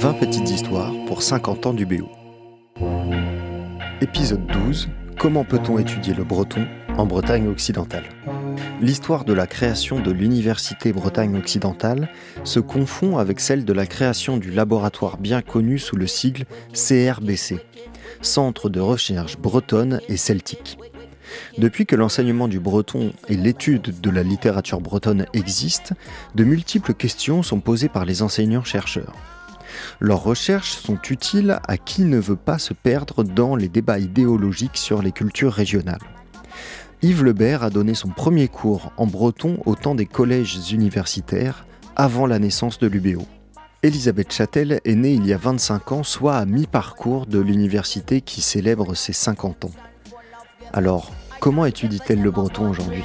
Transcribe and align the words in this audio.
20 0.00 0.14
petites 0.14 0.50
histoires 0.50 0.94
pour 1.06 1.22
50 1.22 1.66
ans 1.66 1.74
du 1.74 1.84
BO. 1.84 2.08
Épisode 4.00 4.46
12 4.46 4.88
Comment 5.18 5.44
peut-on 5.44 5.78
étudier 5.78 6.14
le 6.14 6.24
breton 6.24 6.66
en 6.96 7.04
Bretagne 7.04 7.48
occidentale? 7.48 8.04
L'histoire 8.80 9.26
de 9.26 9.34
la 9.34 9.46
création 9.46 10.00
de 10.00 10.10
l'Université 10.10 10.94
Bretagne 10.94 11.36
occidentale 11.36 12.08
se 12.44 12.60
confond 12.60 13.18
avec 13.18 13.40
celle 13.40 13.66
de 13.66 13.74
la 13.74 13.84
création 13.84 14.38
du 14.38 14.50
laboratoire 14.50 15.18
bien 15.18 15.42
connu 15.42 15.78
sous 15.78 15.96
le 15.96 16.06
sigle 16.06 16.46
CRBC, 16.72 17.58
Centre 18.22 18.70
de 18.70 18.80
recherche 18.80 19.36
bretonne 19.36 20.00
et 20.08 20.16
celtique. 20.16 20.78
Depuis 21.58 21.84
que 21.84 21.94
l'enseignement 21.94 22.48
du 22.48 22.58
breton 22.58 23.12
et 23.28 23.36
l'étude 23.36 24.00
de 24.00 24.08
la 24.08 24.22
littérature 24.22 24.80
bretonne 24.80 25.26
existent, 25.34 25.94
de 26.36 26.44
multiples 26.44 26.94
questions 26.94 27.42
sont 27.42 27.60
posées 27.60 27.90
par 27.90 28.06
les 28.06 28.22
enseignants-chercheurs. 28.22 29.12
Leurs 30.00 30.22
recherches 30.22 30.76
sont 30.76 30.98
utiles 31.10 31.58
à 31.66 31.76
qui 31.76 32.02
ne 32.02 32.18
veut 32.18 32.36
pas 32.36 32.58
se 32.58 32.74
perdre 32.74 33.24
dans 33.24 33.56
les 33.56 33.68
débats 33.68 33.98
idéologiques 33.98 34.76
sur 34.76 35.02
les 35.02 35.12
cultures 35.12 35.52
régionales. 35.52 36.00
Yves 37.02 37.24
Lebert 37.24 37.62
a 37.62 37.70
donné 37.70 37.94
son 37.94 38.08
premier 38.08 38.48
cours 38.48 38.92
en 38.98 39.06
breton 39.06 39.58
au 39.64 39.74
temps 39.74 39.94
des 39.94 40.06
collèges 40.06 40.72
universitaires, 40.72 41.64
avant 41.96 42.26
la 42.26 42.38
naissance 42.38 42.78
de 42.78 42.86
l'UBO. 42.86 43.22
Elisabeth 43.82 44.32
Châtel 44.32 44.80
est 44.84 44.94
née 44.94 45.14
il 45.14 45.26
y 45.26 45.32
a 45.32 45.38
25 45.38 45.92
ans, 45.92 46.02
soit 46.02 46.36
à 46.36 46.44
mi-parcours 46.44 47.26
de 47.26 47.38
l'université 47.38 48.20
qui 48.20 48.42
célèbre 48.42 48.94
ses 48.94 49.14
50 49.14 49.64
ans. 49.64 49.70
Alors, 50.74 51.10
comment 51.40 51.64
étudie-t-elle 51.64 52.20
le 52.20 52.30
breton 52.30 52.68
aujourd'hui? 52.68 53.04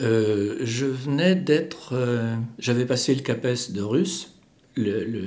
Euh, 0.00 0.58
je 0.62 0.86
venais 0.86 1.34
d'être. 1.34 1.92
Euh, 1.92 2.34
j'avais 2.58 2.86
passé 2.86 3.14
le 3.14 3.20
CAPES 3.20 3.72
de 3.72 3.82
russe 3.82 4.34
euh, 4.78 5.26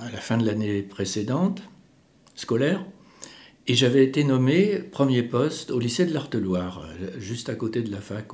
à 0.00 0.10
la 0.10 0.18
fin 0.18 0.36
de 0.36 0.44
l'année 0.44 0.82
précédente, 0.82 1.62
scolaire, 2.34 2.84
et 3.66 3.74
j'avais 3.74 4.04
été 4.04 4.24
nommé 4.24 4.78
premier 4.78 5.22
poste 5.22 5.70
au 5.70 5.78
lycée 5.78 6.04
de 6.04 6.12
l'Arteloire, 6.12 6.86
juste 7.18 7.48
à 7.48 7.54
côté 7.54 7.82
de 7.82 7.90
la 7.90 8.00
fac 8.00 8.26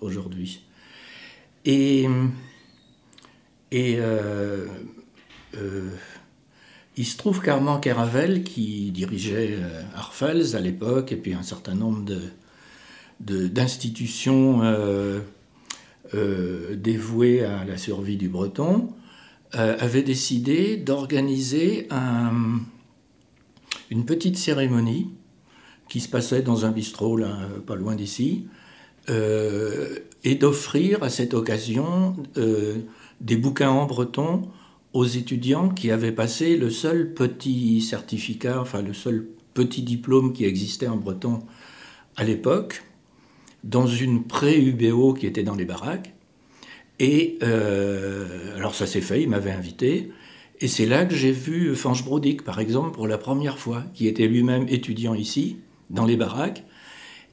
aujourd'hui. 0.00 0.64
Et, 1.64 2.06
et 3.70 3.98
il 6.96 7.06
se 7.06 7.16
trouve 7.18 7.42
qu'Armand 7.42 7.78
Caravel, 7.78 8.42
qui 8.44 8.90
dirigeait 8.92 9.58
Arfels 9.94 10.56
à 10.56 10.60
l'époque, 10.60 11.12
et 11.12 11.16
puis 11.16 11.34
un 11.34 11.42
certain 11.42 11.74
nombre 11.74 12.04
de 12.04 12.20
d'institutions 13.20 14.60
euh, 14.62 15.20
euh, 16.14 16.76
dévouées 16.76 17.44
à 17.44 17.64
la 17.64 17.76
survie 17.76 18.16
du 18.16 18.28
breton, 18.28 18.90
euh, 19.54 19.76
avait 19.78 20.02
décidé 20.02 20.76
d'organiser 20.76 21.88
une 23.90 24.04
petite 24.04 24.36
cérémonie 24.36 25.10
qui 25.88 26.00
se 26.00 26.08
passait 26.08 26.42
dans 26.42 26.66
un 26.66 26.70
bistrot 26.70 27.18
pas 27.66 27.74
loin 27.74 27.94
d'ici, 27.94 28.46
et 29.08 30.34
d'offrir 30.34 31.02
à 31.02 31.08
cette 31.08 31.32
occasion 31.32 32.14
des 33.22 33.36
bouquins 33.36 33.70
en 33.70 33.86
breton 33.86 34.50
aux 34.92 35.06
étudiants 35.06 35.70
qui 35.70 35.90
avaient 35.90 36.12
passé 36.12 36.58
le 36.58 36.68
seul 36.68 37.14
petit 37.14 37.80
certificat, 37.80 38.60
enfin 38.60 38.82
le 38.82 38.92
seul 38.92 39.26
petit 39.54 39.80
diplôme 39.80 40.34
qui 40.34 40.44
existait 40.44 40.88
en 40.88 40.96
breton 40.96 41.40
à 42.16 42.24
l'époque, 42.24 42.82
dans 43.68 43.86
une 43.86 44.24
pré-UBO 44.24 45.12
qui 45.12 45.26
était 45.26 45.42
dans 45.42 45.54
les 45.54 45.66
baraques. 45.66 46.14
Et 46.98 47.38
euh, 47.42 48.56
alors 48.56 48.74
ça 48.74 48.86
s'est 48.86 49.02
fait, 49.02 49.22
il 49.22 49.28
m'avait 49.28 49.52
invité. 49.52 50.10
Et 50.60 50.66
c'est 50.66 50.86
là 50.86 51.04
que 51.04 51.14
j'ai 51.14 51.30
vu 51.30 51.76
Fange 51.76 52.04
Brodick, 52.04 52.42
par 52.42 52.58
exemple, 52.58 52.92
pour 52.92 53.06
la 53.06 53.18
première 53.18 53.58
fois, 53.58 53.84
qui 53.94 54.08
était 54.08 54.26
lui-même 54.26 54.66
étudiant 54.68 55.14
ici, 55.14 55.58
dans 55.90 56.06
les 56.06 56.16
baraques, 56.16 56.64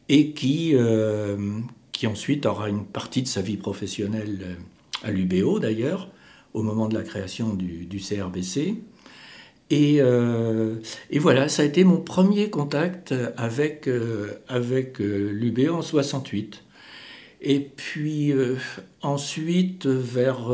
et 0.10 0.32
qui, 0.32 0.72
euh, 0.76 1.60
qui 1.92 2.06
ensuite 2.06 2.46
aura 2.46 2.70
une 2.70 2.86
partie 2.86 3.24
de 3.24 3.28
sa 3.28 3.42
vie 3.42 3.58
professionnelle 3.58 4.40
euh, 4.44 4.56
à 5.04 5.12
l'UBO 5.12 5.60
d'ailleurs, 5.60 6.12
au 6.54 6.62
moment 6.62 6.88
de 6.88 6.94
la 6.94 7.04
création 7.04 7.54
du, 7.54 7.86
du 7.86 8.00
CRBC. 8.00 8.76
Euh, 9.74 10.76
et, 11.10 11.20
voilà, 11.20 11.50
ça 11.50 11.64
a 11.64 11.66
été 11.66 11.84
mon 11.84 11.98
premier 11.98 12.50
contact 12.50 13.14
avec, 13.38 13.88
euh, 13.88 14.34
avec 14.48 15.02
euh, 15.02 15.32
l'UB 15.32 15.70
en 15.70 15.82
68. 15.82 16.64
Et 17.42 17.60
puis 17.60 18.34
ensuite, 19.04 19.86
vers. 19.86 20.50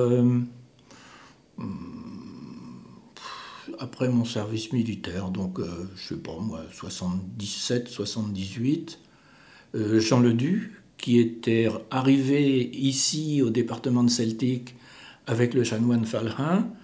après 3.80 4.10
mon 4.10 4.26
service 4.26 4.74
militaire, 4.74 5.30
donc 5.30 5.60
je 5.96 6.08
sais 6.08 6.20
pas 6.20 6.38
moi, 6.38 6.64
77, 6.74 7.88
78, 7.88 9.00
Jean 9.74 10.20
Ledu, 10.20 10.82
qui 10.98 11.20
était 11.20 11.70
arrivé 11.92 12.70
ici 12.74 13.42
au 13.42 13.50
département 13.50 14.04
de 14.04 14.10
Celtic 14.10 14.76
avec 15.28 15.54
le 15.54 15.64
chanoine 15.64 16.04
Falrin, 16.06 16.68
euh, 16.68 16.81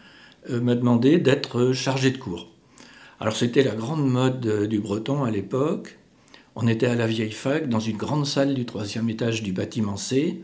m'a 0.50 0.76
demandé 0.76 1.18
d'être 1.18 1.74
chargé 1.74 2.12
de 2.12 2.18
cours. 2.18 2.48
Alors 3.20 3.36
c'était 3.36 3.64
la 3.64 3.74
grande 3.74 4.08
mode 4.08 4.46
euh, 4.46 4.68
du 4.68 4.80
breton 4.80 5.24
à 5.24 5.32
l'époque. 5.32 5.98
On 6.56 6.68
était 6.68 6.88
à 6.88 6.96
la 6.96 7.08
vieille 7.08 7.32
fac 7.32 7.68
dans 7.68 7.80
une 7.80 7.98
grande 7.98 8.26
salle 8.26 8.54
du 8.54 8.66
troisième 8.66 9.10
étage 9.10 9.44
du 9.44 9.54
bâtiment 9.54 9.98
C. 9.98 10.44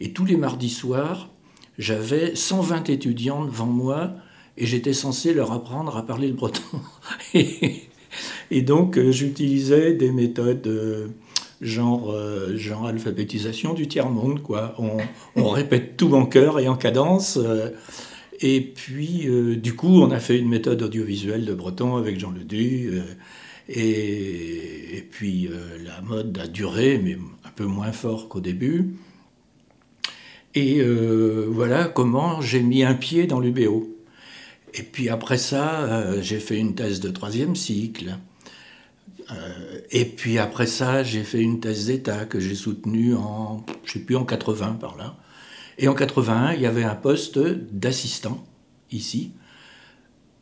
Et 0.00 0.12
tous 0.12 0.24
les 0.24 0.36
mardis 0.36 0.70
soirs, 0.70 1.30
j'avais 1.78 2.34
120 2.34 2.90
étudiants 2.90 3.44
devant 3.44 3.66
moi 3.66 4.12
et 4.56 4.66
j'étais 4.66 4.92
censé 4.92 5.34
leur 5.34 5.52
apprendre 5.52 5.96
à 5.96 6.06
parler 6.06 6.28
le 6.28 6.34
breton. 6.34 6.62
et, 7.34 8.62
donc 8.62 8.98
euh, 8.98 9.10
j'utilisais 9.10 9.94
des 9.94 10.12
méthodes 10.12 11.12
genre, 11.60 12.14
genre 12.54 12.86
alphabétisation 12.86 13.72
du 13.72 13.86
tiers-monde. 13.86 14.42
quoi. 14.42 14.76
On, 15.36 15.48
répète 15.48 15.96
tout 15.96 16.14
en 16.14 16.26
chœur 16.26 16.58
et 16.58 16.68
en 16.68 16.76
cadence. 16.76 17.38
Et 18.42 18.60
puis, 18.60 19.28
euh, 19.28 19.56
du 19.56 19.74
coup, 19.74 20.02
on 20.02 20.10
a 20.10 20.18
fait 20.18 20.36
une 20.36 20.48
méthode 20.48 20.82
audiovisuelle 20.82 21.44
de 21.44 21.54
breton 21.54 21.96
avec 21.96 22.18
Jean 22.18 22.32
Ledu. 22.32 22.90
Euh, 22.92 23.02
et, 23.68 25.06
puis, 25.12 25.46
euh, 25.46 25.78
la 25.84 26.00
mode 26.00 26.36
a 26.38 26.48
duré, 26.48 26.98
mais 26.98 27.16
un 27.44 27.50
peu 27.54 27.64
moins 27.64 27.92
fort 27.92 28.28
qu'au 28.28 28.40
début. 28.40 28.96
Et 30.54 30.82
voilà 31.48 31.84
comment 31.84 32.42
j'ai 32.42 32.60
mis 32.60 32.82
un 32.84 32.92
pied 32.92 33.26
dans 33.26 33.40
l'UBO. 33.40 33.88
Et 34.74 34.82
puis 34.82 35.08
après 35.08 35.38
ça, 35.38 36.20
j'ai 36.20 36.40
fait 36.40 36.58
une 36.58 36.74
thèse 36.74 37.00
de 37.00 37.08
troisième 37.08 37.56
cycle. 37.56 38.18
et 39.90 40.04
puis 40.04 40.36
après 40.36 40.66
ça, 40.66 41.02
j'ai 41.02 41.24
fait 41.24 41.40
une 41.40 41.58
thèse 41.58 41.86
d'État 41.86 42.26
que 42.26 42.38
j'ai 42.38 42.54
soutenue 42.54 43.14
en, 43.14 43.64
je 43.86 43.92
sais 43.92 44.00
plus, 44.00 44.14
en 44.14 44.26
80 44.26 44.76
par 44.78 44.98
là. 44.98 45.16
Et 45.82 45.88
en 45.88 45.94
81, 45.94 46.52
il 46.52 46.60
y 46.60 46.66
avait 46.66 46.84
un 46.84 46.94
poste 46.94 47.40
d'assistant 47.40 48.44
ici. 48.92 49.32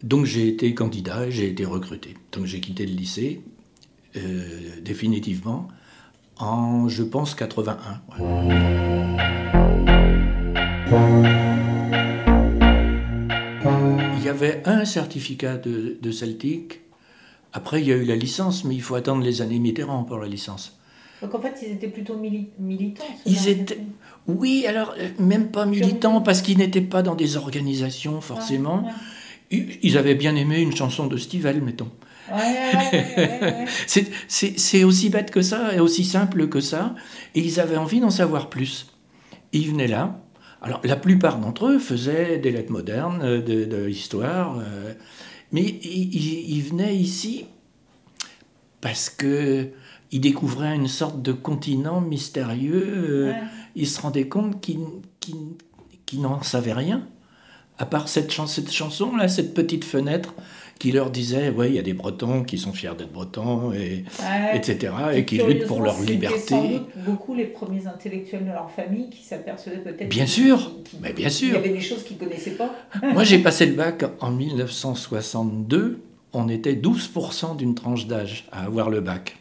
Donc 0.03 0.27
j'ai 0.27 0.47
été 0.47 0.75
candidat 0.75 1.31
j'ai 1.31 1.49
été 1.49 1.65
recruté. 1.65 2.15
Donc 2.33 2.45
j'ai 2.45 2.61
quitté 2.61 2.85
le 2.85 2.93
lycée 2.93 3.41
euh, 4.17 4.81
définitivement 4.83 5.69
en, 6.37 6.91
je 6.91 7.03
pense, 7.03 7.35
81. 7.35 8.03
Il 14.19 14.23
y 14.23 14.29
avait 14.29 14.61
un 14.67 14.85
certificat 14.85 15.57
de, 15.57 15.97
de 16.03 16.11
Celtic. 16.11 16.83
Après, 17.55 17.81
il 17.81 17.89
y 17.89 17.93
a 17.93 17.97
eu 17.97 18.05
la 18.05 18.17
licence, 18.17 18.65
mais 18.65 18.75
il 18.75 18.83
faut 18.83 18.95
attendre 18.95 19.25
les 19.25 19.41
années 19.41 19.59
Mitterrand 19.59 20.05
pour 20.05 20.19
la 20.19 20.29
licence. 20.29 20.80
Donc 21.23 21.35
en 21.35 21.41
fait, 21.41 21.55
ils 21.63 21.73
étaient 21.73 21.89
plutôt 21.89 22.17
militants 22.17 23.05
Ils 23.27 23.49
étaient... 23.49 23.79
Oui, 24.27 24.65
alors 24.67 24.95
euh, 24.99 25.09
même 25.19 25.51
pas 25.51 25.67
militants, 25.67 26.21
parce 26.21 26.43
qu'ils 26.43 26.59
n'étaient 26.59 26.81
pas 26.81 27.03
dans 27.03 27.15
des 27.15 27.37
organisations 27.37 28.21
forcément. 28.21 28.85
Ils 29.51 29.99
avaient 29.99 30.15
bien 30.15 30.37
aimé 30.37 30.61
une 30.61 30.75
chanson 30.75 31.07
de 31.07 31.17
Stivell, 31.17 31.61
mettons. 31.61 31.91
c'est 33.87 34.85
aussi 34.85 35.11
bête 35.11 35.33
que 35.33 35.43
ça 35.43 35.75
et 35.75 35.81
aussi 35.81 36.05
simple 36.05 36.49
que 36.49 36.61
ça. 36.61 36.95
Et 37.35 37.41
ils 37.41 37.59
avaient 37.59 37.77
envie 37.77 38.01
d'en 38.01 38.11
savoir 38.11 38.49
plus. 38.49 38.87
Ils 39.53 39.69
venaient 39.69 39.89
là. 39.89 40.21
Alors, 40.63 40.81
la 40.85 40.97
plupart 40.97 41.39
d'entre 41.39 41.67
eux 41.67 41.79
faisaient 41.79 42.39
des 42.39 42.51
lettres 42.51 42.71
modernes, 42.71 43.43
de, 43.43 43.85
l'histoire. 43.85 44.59
Euh, 44.59 44.93
Mais 45.53 45.63
il, 45.63 46.63
venait 46.63 46.95
ici 46.95 47.47
parce 48.81 49.11
que 49.11 49.71
il 50.13 50.21
découvrait 50.21 50.75
une 50.75 50.89
sorte 50.89 51.23
de 51.23 51.33
continent 51.33 52.01
mystérieux. 52.01 53.35
Il 53.77 53.87
se 53.87 54.01
rendait 54.01 54.29
compte 54.29 54.61
qu'il 54.61 56.21
n'en 56.21 56.43
savait 56.43 56.73
rien, 56.73 57.07
à 57.79 57.87
part 57.87 58.09
cette, 58.09 58.33
cette 58.33 58.73
chanson-là, 58.73 59.29
cette 59.29 59.55
petite 59.55 59.85
fenêtre 59.85 60.35
qui 60.81 60.93
leur 60.93 61.11
disait, 61.11 61.51
ouais, 61.51 61.69
il 61.69 61.75
y 61.75 61.79
a 61.79 61.83
des 61.83 61.93
Bretons 61.93 62.43
qui 62.43 62.57
sont 62.57 62.73
fiers 62.73 62.95
d'être 62.97 63.13
Bretons, 63.13 63.71
et, 63.73 64.05
etc., 64.55 64.93
et 65.13 65.27
qui 65.27 65.37
luttent 65.37 65.67
pour 65.67 65.83
leur 65.83 66.01
liberté. 66.01 66.39
Sans 66.49 66.67
doute 66.67 66.89
beaucoup 67.05 67.35
les 67.35 67.45
premiers 67.45 67.87
intellectuels 67.87 68.47
de 68.47 68.51
leur 68.51 68.71
famille 68.71 69.11
qui 69.11 69.23
s'apercevaient 69.23 69.77
peut-être... 69.77 70.09
Bien 70.09 70.25
sûr, 70.25 70.73
mais 71.03 71.13
bien 71.13 71.29
sûr. 71.29 71.49
Il 71.49 71.55
y 71.55 71.59
avait 71.59 71.69
des 71.69 71.83
choses 71.83 72.03
qu'ils 72.03 72.17
ne 72.17 72.23
connaissaient 72.25 72.57
pas. 72.57 72.75
Moi, 73.13 73.25
j'ai 73.25 73.41
passé 73.41 73.67
le 73.67 73.75
bac 73.77 74.05
en 74.21 74.31
1962, 74.31 76.01
on 76.33 76.49
était 76.49 76.75
12% 76.75 77.57
d'une 77.57 77.75
tranche 77.75 78.07
d'âge 78.07 78.49
à 78.51 78.65
avoir 78.65 78.89
le 78.89 79.03
bac. 79.03 79.37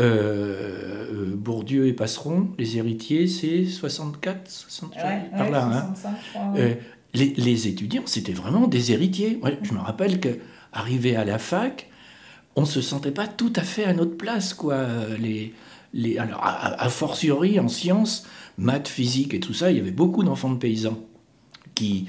Euh, 0.00 1.34
Bourdieu 1.36 1.86
et 1.86 1.92
Passeron, 1.92 2.48
les 2.58 2.78
héritiers, 2.78 3.26
c'est 3.26 3.64
64, 3.64 4.50
65, 4.50 5.30
par 5.30 5.50
là. 5.50 5.92
65, 5.94 6.10
hein 6.36 6.74
les, 7.14 7.68
étudiants, 7.68 8.02
c'était 8.06 8.32
vraiment 8.32 8.68
des 8.68 8.92
héritiers. 8.92 9.40
je 9.62 9.72
me 9.72 9.78
rappelle 9.78 10.20
qu'arrivé 10.20 11.16
à 11.16 11.24
la 11.24 11.38
fac, 11.38 11.88
on 12.56 12.62
ne 12.62 12.66
se 12.66 12.80
sentait 12.80 13.10
pas 13.10 13.26
tout 13.26 13.52
à 13.56 13.62
fait 13.62 13.84
à 13.84 13.92
notre 13.92 14.16
place. 14.16 14.54
Quoi. 14.54 14.86
Les, 15.18 15.52
les, 15.92 16.18
alors, 16.18 16.40
a, 16.42 16.88
fortiori, 16.88 17.58
en 17.58 17.68
sciences, 17.68 18.26
maths, 18.58 18.88
physique 18.88 19.34
et 19.34 19.40
tout 19.40 19.54
ça, 19.54 19.70
il 19.70 19.78
y 19.78 19.80
avait 19.80 19.90
beaucoup 19.90 20.22
d'enfants 20.22 20.50
de 20.50 20.58
paysans 20.58 20.98
qui, 21.74 22.06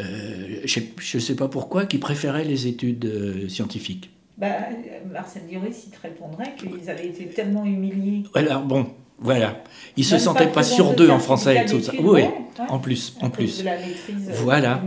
euh, 0.00 0.60
je 0.64 0.80
ne 1.16 1.20
sais 1.20 1.36
pas 1.36 1.48
pourquoi, 1.48 1.86
qui 1.86 1.98
préféraient 1.98 2.44
les 2.44 2.66
études 2.66 3.04
euh, 3.04 3.48
scientifiques. 3.48 4.10
Bah, 4.42 4.56
Marcel 5.08 5.42
Dioris, 5.48 5.84
il 5.86 5.90
te 5.90 6.02
répondrait 6.02 6.56
qu'ils 6.56 6.90
avaient 6.90 7.06
été 7.06 7.26
tellement 7.26 7.64
humiliés. 7.64 8.24
Alors, 8.34 8.62
bon, 8.62 8.88
voilà. 9.20 9.62
Ils 9.96 10.04
se 10.04 10.18
sentaient 10.18 10.48
pas, 10.48 10.64
sur 10.64 10.94
deux 10.94 11.10
en 11.10 11.20
français 11.20 11.62
et 11.62 11.64
tout 11.64 11.80
ça. 11.80 11.92
Oui, 12.00 12.22
en 12.68 12.80
plus, 12.80 13.16
en 13.20 13.30
plus. 13.30 13.64
voilà. 14.38 14.82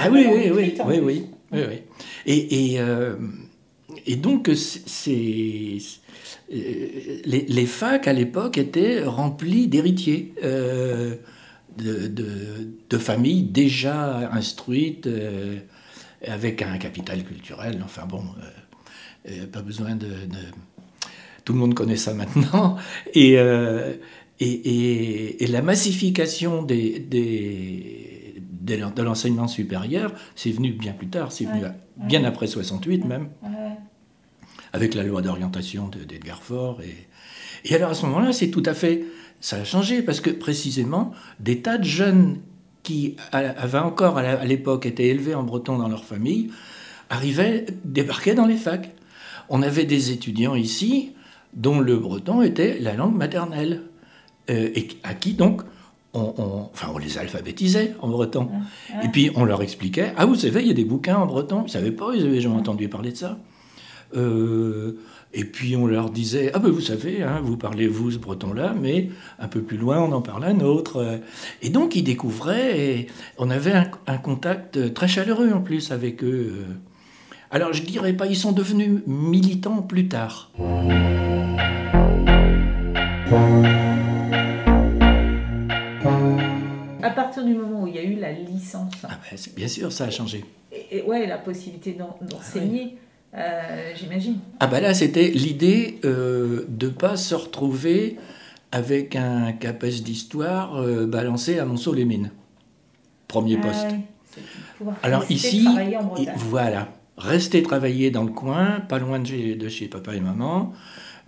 ah 0.00 0.08
oui, 0.10 0.26
oui, 0.28 0.50
oui, 0.52 0.74
oui, 0.84 1.00
oui, 1.00 1.26
oui, 1.52 1.82
Et, 2.26 2.72
et, 2.72 2.80
euh, 2.80 3.14
et 4.04 4.16
donc, 4.16 4.50
c'est 4.56 5.78
les, 6.50 7.46
les, 7.48 7.66
facs 7.66 8.08
à 8.08 8.12
l'époque 8.12 8.58
étaient 8.58 9.04
remplies 9.04 9.68
d'héritiers. 9.68 10.34
Euh, 10.42 11.14
de, 11.76 12.08
de, 12.08 12.26
de, 12.90 12.98
familles 12.98 13.44
déjà 13.44 14.28
instruites, 14.32 15.06
euh, 15.06 15.58
avec 16.26 16.60
un 16.62 16.76
capital 16.78 17.22
culturel. 17.22 17.80
Enfin 17.84 18.04
bon, 18.04 18.24
pas 19.52 19.62
besoin 19.62 19.96
de, 19.96 20.08
tout 21.44 21.52
le 21.52 21.58
monde 21.60 21.74
connaît 21.74 21.96
ça 21.96 22.14
maintenant. 22.14 22.76
Euh, 23.16 23.94
et, 24.40 24.46
et, 24.46 25.42
et, 25.42 25.46
la 25.48 25.62
massification 25.62 26.62
des, 26.62 27.00
des, 27.00 28.40
de 28.40 29.02
l'enseignement 29.02 29.48
supérieur, 29.48 30.12
c'est 30.36 30.52
venu 30.52 30.72
bien 30.72 30.92
plus 30.92 31.08
tard, 31.08 31.32
c'est 31.32 31.46
venu 31.46 31.62
bien 31.96 32.22
après 32.22 32.46
68 32.46 33.04
même, 33.04 33.30
avec 34.72 34.94
la 34.94 35.02
loi 35.02 35.22
d'orientation 35.22 35.88
d'Edgar 35.88 36.40
Faure. 36.42 36.80
Et, 36.82 37.08
et 37.64 37.74
alors 37.74 37.90
à 37.90 37.94
ce 37.94 38.06
moment-là, 38.06 38.32
c'est 38.32 38.50
tout 38.50 38.62
à 38.66 38.74
fait... 38.74 39.04
Ça 39.40 39.56
a 39.56 39.64
changé 39.64 40.02
parce 40.02 40.20
que 40.20 40.30
précisément, 40.30 41.12
des 41.40 41.62
tas 41.62 41.78
de 41.78 41.84
jeunes 41.84 42.40
qui 42.82 43.16
avaient 43.32 43.78
encore 43.78 44.18
à 44.18 44.44
l'époque 44.44 44.86
été 44.86 45.08
élevés 45.08 45.34
en 45.34 45.44
breton 45.44 45.78
dans 45.78 45.88
leur 45.88 46.04
famille, 46.04 46.50
arrivaient, 47.10 47.66
débarquaient 47.84 48.34
dans 48.34 48.46
les 48.46 48.56
facs. 48.56 48.94
On 49.50 49.62
avait 49.62 49.84
des 49.84 50.10
étudiants 50.10 50.54
ici 50.54 51.12
dont 51.54 51.80
le 51.80 51.96
breton 51.96 52.42
était 52.42 52.78
la 52.78 52.94
langue 52.94 53.16
maternelle, 53.16 53.82
euh, 54.50 54.70
et 54.74 54.88
à 55.02 55.14
qui 55.14 55.34
donc 55.34 55.62
on, 56.14 56.68
enfin, 56.72 56.88
on 56.94 56.98
les 56.98 57.18
alphabétisait 57.18 57.94
en 58.00 58.08
breton. 58.08 58.48
Et 59.04 59.08
puis 59.08 59.30
on 59.34 59.44
leur 59.44 59.62
expliquait 59.62 60.12
Ah, 60.16 60.26
vous 60.26 60.34
savez, 60.34 60.62
il 60.62 60.68
y 60.68 60.70
a 60.70 60.74
des 60.74 60.84
bouquins 60.84 61.16
en 61.16 61.26
breton. 61.26 61.60
Ils 61.60 61.64
ne 61.64 61.70
savaient 61.70 61.92
pas, 61.92 62.12
ils 62.14 62.24
avaient 62.24 62.40
jamais 62.40 62.56
entendu 62.56 62.88
parler 62.88 63.12
de 63.12 63.16
ça. 63.16 63.38
Euh, 64.16 64.98
et 65.34 65.44
puis 65.44 65.76
on 65.76 65.86
leur 65.86 66.08
disait 66.10 66.50
Ah, 66.54 66.60
ben 66.60 66.70
vous 66.70 66.80
savez, 66.80 67.22
hein, 67.22 67.40
vous 67.42 67.58
parlez 67.58 67.86
vous 67.86 68.10
ce 68.10 68.18
breton-là, 68.18 68.74
mais 68.80 69.10
un 69.38 69.48
peu 69.48 69.60
plus 69.60 69.76
loin, 69.76 70.00
on 70.00 70.12
en 70.12 70.22
parle 70.22 70.44
un 70.44 70.60
autre. 70.60 71.20
Et 71.60 71.68
donc 71.68 71.94
ils 71.94 72.04
découvraient, 72.04 72.80
et 72.80 73.06
on 73.36 73.50
avait 73.50 73.72
un, 73.72 73.90
un 74.06 74.18
contact 74.18 74.94
très 74.94 75.08
chaleureux 75.08 75.52
en 75.52 75.60
plus 75.60 75.92
avec 75.92 76.24
eux. 76.24 76.64
Alors 77.50 77.72
je 77.72 77.82
dirais 77.82 78.12
pas, 78.12 78.26
ils 78.26 78.36
sont 78.36 78.52
devenus 78.52 79.00
militants 79.06 79.80
plus 79.80 80.06
tard. 80.06 80.50
À 87.02 87.10
partir 87.10 87.44
du 87.44 87.54
moment 87.54 87.84
où 87.84 87.86
il 87.86 87.94
y 87.94 87.98
a 87.98 88.02
eu 88.02 88.16
la 88.16 88.32
licence. 88.32 88.92
Ah 89.02 89.18
ben, 89.30 89.38
bien 89.56 89.68
sûr, 89.68 89.90
ça 89.90 90.04
a 90.04 90.10
changé. 90.10 90.44
Et, 90.90 91.00
ouais, 91.02 91.26
la 91.26 91.38
possibilité 91.38 91.96
d'enseigner. 92.20 92.98
Euh, 93.34 93.92
j'imagine. 93.94 94.38
Ah 94.60 94.66
ben 94.66 94.80
là, 94.80 94.94
c'était 94.94 95.28
l'idée 95.28 96.00
euh, 96.04 96.64
de 96.68 96.86
ne 96.86 96.92
pas 96.92 97.16
se 97.16 97.34
retrouver 97.34 98.16
avec 98.72 99.16
un 99.16 99.52
capes 99.52 99.84
d'histoire 99.84 100.76
euh, 100.76 101.06
balancé 101.06 101.58
à 101.58 101.64
Monceau-les-Mines. 101.64 102.30
Premier 103.26 103.58
ah 103.62 103.66
poste. 103.66 103.86
Alors 105.02 105.30
ici, 105.30 105.66
voilà, 106.36 106.88
rester 107.18 107.62
travailler 107.62 108.10
dans 108.10 108.24
le 108.24 108.32
coin, 108.32 108.80
pas 108.80 108.98
loin 108.98 109.18
de 109.18 109.68
chez 109.68 109.88
papa 109.88 110.14
et 110.14 110.20
maman, 110.20 110.72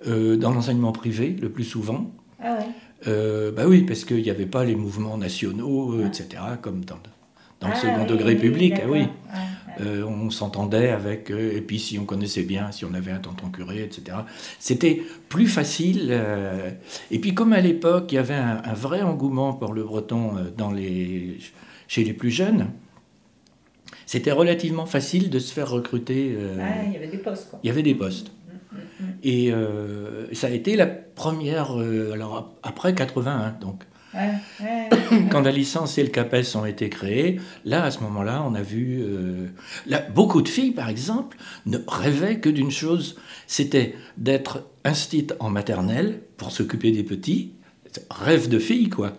euh, 0.07 0.37
dans 0.37 0.53
l'enseignement 0.53 0.93
privé 0.93 1.37
le 1.41 1.51
plus 1.51 1.65
souvent. 1.65 2.11
Ah 2.43 2.55
ouais. 2.55 2.67
Euh, 3.07 3.53
bah 3.53 3.65
oui, 3.67 3.83
parce 3.83 4.05
qu'il 4.05 4.23
n'y 4.23 4.31
avait 4.31 4.47
pas 4.47 4.65
les 4.65 4.77
mouvements 4.77 5.19
nationaux, 5.19 5.95
euh, 5.95 6.07
etc., 6.07 6.43
comme 6.63 6.85
dans, 6.85 6.99
dans 7.61 7.69
le 7.69 7.75
ah 7.75 7.81
second 7.81 8.07
degré 8.07 8.37
public. 8.37 8.75
Ah 8.83 8.89
oui. 8.89 9.07
on 10.07 10.31
s'entendait 10.31 10.91
avec, 10.91 11.31
et 11.31 11.61
puis 11.61 11.79
si 11.79 11.99
on 11.99 12.05
connaissait 12.05 12.43
bien, 12.43 12.73
si 12.73 12.85
on 12.85 12.95
avait 12.95 13.11
un 13.11 13.19
tonton 13.19 13.49
curé, 13.49 13.83
etc. 13.83 14.19
C'était 14.59 15.03
plus 15.29 15.49
facile. 15.49 16.19
et 17.11 17.19
puis 17.19 17.35
comme 17.35 17.53
à 17.53 17.61
l'époque, 17.61 18.13
il 18.13 18.17
y 18.17 18.19
avait 18.19 18.35
un, 18.35 18.75
vrai 18.75 19.03
engouement 19.03 19.55
pour 19.55 19.73
le 19.73 19.85
breton 19.85 20.33
dans 20.57 20.71
les, 20.71 21.39
chez 21.89 22.05
les 22.05 22.13
plus 22.13 22.31
jeunes, 22.31 22.69
c'était 24.11 24.33
relativement 24.33 24.87
facile 24.87 25.31
de 25.31 25.39
se 25.39 25.53
faire 25.53 25.71
recruter. 25.71 26.37
il 26.87 26.93
y 26.93 26.97
avait 26.97 27.07
des 27.07 27.19
postes. 27.19 27.49
Quoi. 27.51 27.61
Il 27.63 27.69
y 27.69 27.71
avait 27.71 27.85
des 27.85 27.95
postes. 27.95 28.33
Et 29.23 29.53
euh, 29.53 30.33
ça 30.33 30.49
a 30.49 30.51
été 30.51 30.75
la 30.77 30.87
première, 30.87 31.79
euh, 31.79 32.13
alors 32.13 32.57
après 32.65 32.95
81, 32.95 33.57
donc. 33.61 33.85
Quand 35.31 35.43
la 35.43 35.53
licence 35.53 35.97
et 35.99 36.03
le 36.03 36.09
CAPES 36.09 36.57
ont 36.57 36.65
été 36.65 36.89
créés, 36.89 37.41
là, 37.65 37.85
à 37.85 37.93
ce 37.93 38.01
moment-là, 38.01 38.45
on 38.45 38.57
a 38.57 38.63
vu... 38.63 39.01
Euh, 39.03 39.47
là, 39.87 40.05
beaucoup 40.13 40.43
de 40.43 40.49
filles, 40.49 40.73
par 40.73 40.89
exemple, 40.89 41.37
ne 41.67 41.79
rêvaient 41.87 42.41
que 42.41 42.49
d'une 42.49 42.73
chose, 42.73 43.17
c'était 43.47 43.95
d'être 44.17 44.67
instite 44.85 45.35
en 45.39 45.49
maternelle 45.49 46.23
pour 46.37 46.51
s'occuper 46.51 46.91
des 46.91 47.05
petits. 47.05 47.53
Rêve 48.11 48.49
de 48.49 48.59
fille, 48.59 48.89
quoi. 48.89 49.13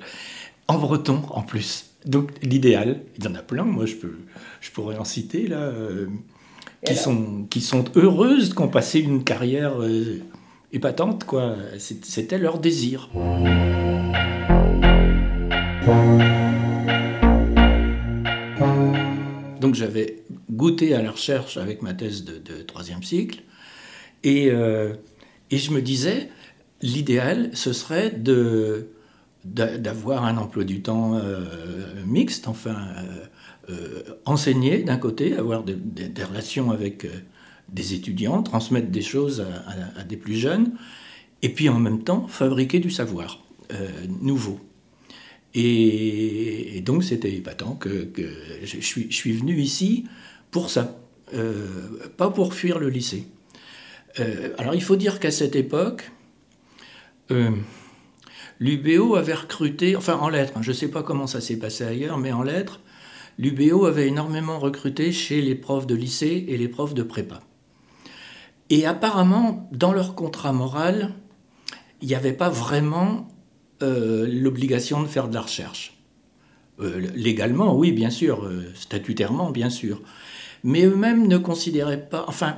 En 0.67 0.77
breton, 0.77 1.21
en 1.29 1.43
plus. 1.43 1.90
Donc, 2.05 2.31
l'idéal, 2.41 3.01
il 3.17 3.25
y 3.25 3.27
en 3.27 3.35
a 3.35 3.41
plein, 3.41 3.63
moi, 3.63 3.85
je, 3.85 3.95
peux, 3.95 4.17
je 4.59 4.71
pourrais 4.71 4.97
en 4.97 5.05
citer, 5.05 5.47
là 5.47 5.71
qui, 6.85 6.95
sont, 6.95 7.45
qui 7.49 7.61
sont 7.61 7.85
heureuses, 7.95 8.53
qui 8.53 8.61
ont 8.61 8.67
passé 8.67 8.99
une 8.99 9.23
carrière 9.23 9.81
euh, 9.81 10.19
épatante, 10.71 11.25
quoi. 11.25 11.55
C'était 11.77 12.37
leur 12.37 12.59
désir. 12.59 13.09
Donc 19.59 19.75
j'avais 19.75 20.23
goûté 20.49 20.95
à 20.95 21.01
la 21.01 21.11
recherche 21.11 21.57
avec 21.57 21.81
ma 21.81 21.93
thèse 21.93 22.25
de, 22.25 22.61
troisième 22.63 23.03
cycle, 23.03 23.41
et, 24.23 24.49
euh, 24.51 24.93
et 25.49 25.57
je 25.57 25.71
me 25.71 25.81
disais, 25.81 26.29
l'idéal, 26.81 27.51
ce 27.53 27.73
serait 27.73 28.11
de 28.11 28.87
d'avoir 29.43 30.25
un 30.25 30.37
emploi 30.37 30.63
du 30.63 30.81
temps 30.81 31.15
euh, 31.15 31.45
mixte, 32.05 32.47
enfin 32.47 32.77
euh, 33.69 34.01
enseigner 34.25 34.81
d'un 34.81 34.97
côté, 34.97 35.35
avoir 35.35 35.63
des, 35.63 35.75
relations 36.23 36.71
avec 36.71 37.05
euh, 37.05 37.09
des 37.69 37.93
étudiants, 37.93 38.41
transmettre 38.41 38.89
des 38.89 39.03
choses 39.03 39.45
à, 39.95 40.03
des 40.03 40.17
plus 40.17 40.35
jeunes, 40.35 40.73
et 41.43 41.49
puis 41.49 41.69
en 41.69 41.79
même 41.79 42.03
temps 42.03 42.27
fabriquer 42.27 42.79
du 42.79 42.89
savoir 42.89 43.43
euh, 43.71 43.87
nouveau. 44.19 44.59
Et, 45.53 46.81
donc 46.83 47.03
c'était 47.03 47.31
épatant 47.31 47.75
que, 47.75 48.09
je, 48.63 48.79
suis, 48.79 49.31
venu 49.31 49.59
ici 49.59 50.05
pour 50.49 50.69
ça, 50.69 50.97
pas 52.17 52.31
pour 52.31 52.53
fuir 52.53 52.79
le 52.79 52.89
lycée. 52.89 53.27
alors 54.57 54.73
il 54.73 54.81
faut 54.81 54.95
dire 54.95 55.19
qu'à 55.19 55.31
cette 55.31 55.55
époque, 55.55 56.11
l'UBO 58.61 59.15
avait 59.15 59.33
recruté, 59.33 59.95
enfin 59.95 60.17
en 60.17 60.29
lettres, 60.29 60.53
hein, 60.55 60.61
je 60.61 60.69
ne 60.69 60.75
sais 60.75 60.87
pas 60.87 61.01
comment 61.03 61.27
ça 61.27 61.41
s'est 61.41 61.57
passé 61.57 61.83
ailleurs, 61.83 62.19
mais 62.19 62.31
en 62.31 62.43
lettres, 62.43 62.79
l'UBO 63.39 63.85
avait 63.85 64.07
énormément 64.07 64.59
recruté 64.59 65.11
chez 65.11 65.41
les 65.41 65.55
profs 65.55 65.87
de 65.87 65.95
lycée 65.95 66.45
et 66.47 66.57
les 66.57 66.67
profs 66.67 66.93
de 66.93 67.01
prépa. 67.01 67.41
Et 68.69 68.85
apparemment, 68.85 69.67
dans 69.71 69.91
leur 69.91 70.15
contrat 70.15 70.53
moral, 70.53 71.11
il 72.01 72.07
n'y 72.07 72.15
avait 72.15 72.33
pas 72.33 72.49
vraiment 72.49 73.27
euh, 73.81 74.27
l'obligation 74.29 75.01
de 75.01 75.07
faire 75.07 75.27
de 75.27 75.33
la 75.33 75.41
recherche. 75.41 75.97
Euh, 76.79 77.09
légalement, 77.15 77.75
oui, 77.75 77.91
bien 77.91 78.11
sûr, 78.11 78.45
euh, 78.45 78.71
statutairement, 78.75 79.49
bien 79.49 79.71
sûr. 79.71 80.01
Mais 80.63 80.83
eux-mêmes 80.85 81.27
ne 81.27 81.37
considéraient 81.37 82.07
pas. 82.07 82.25
Enfin, 82.27 82.57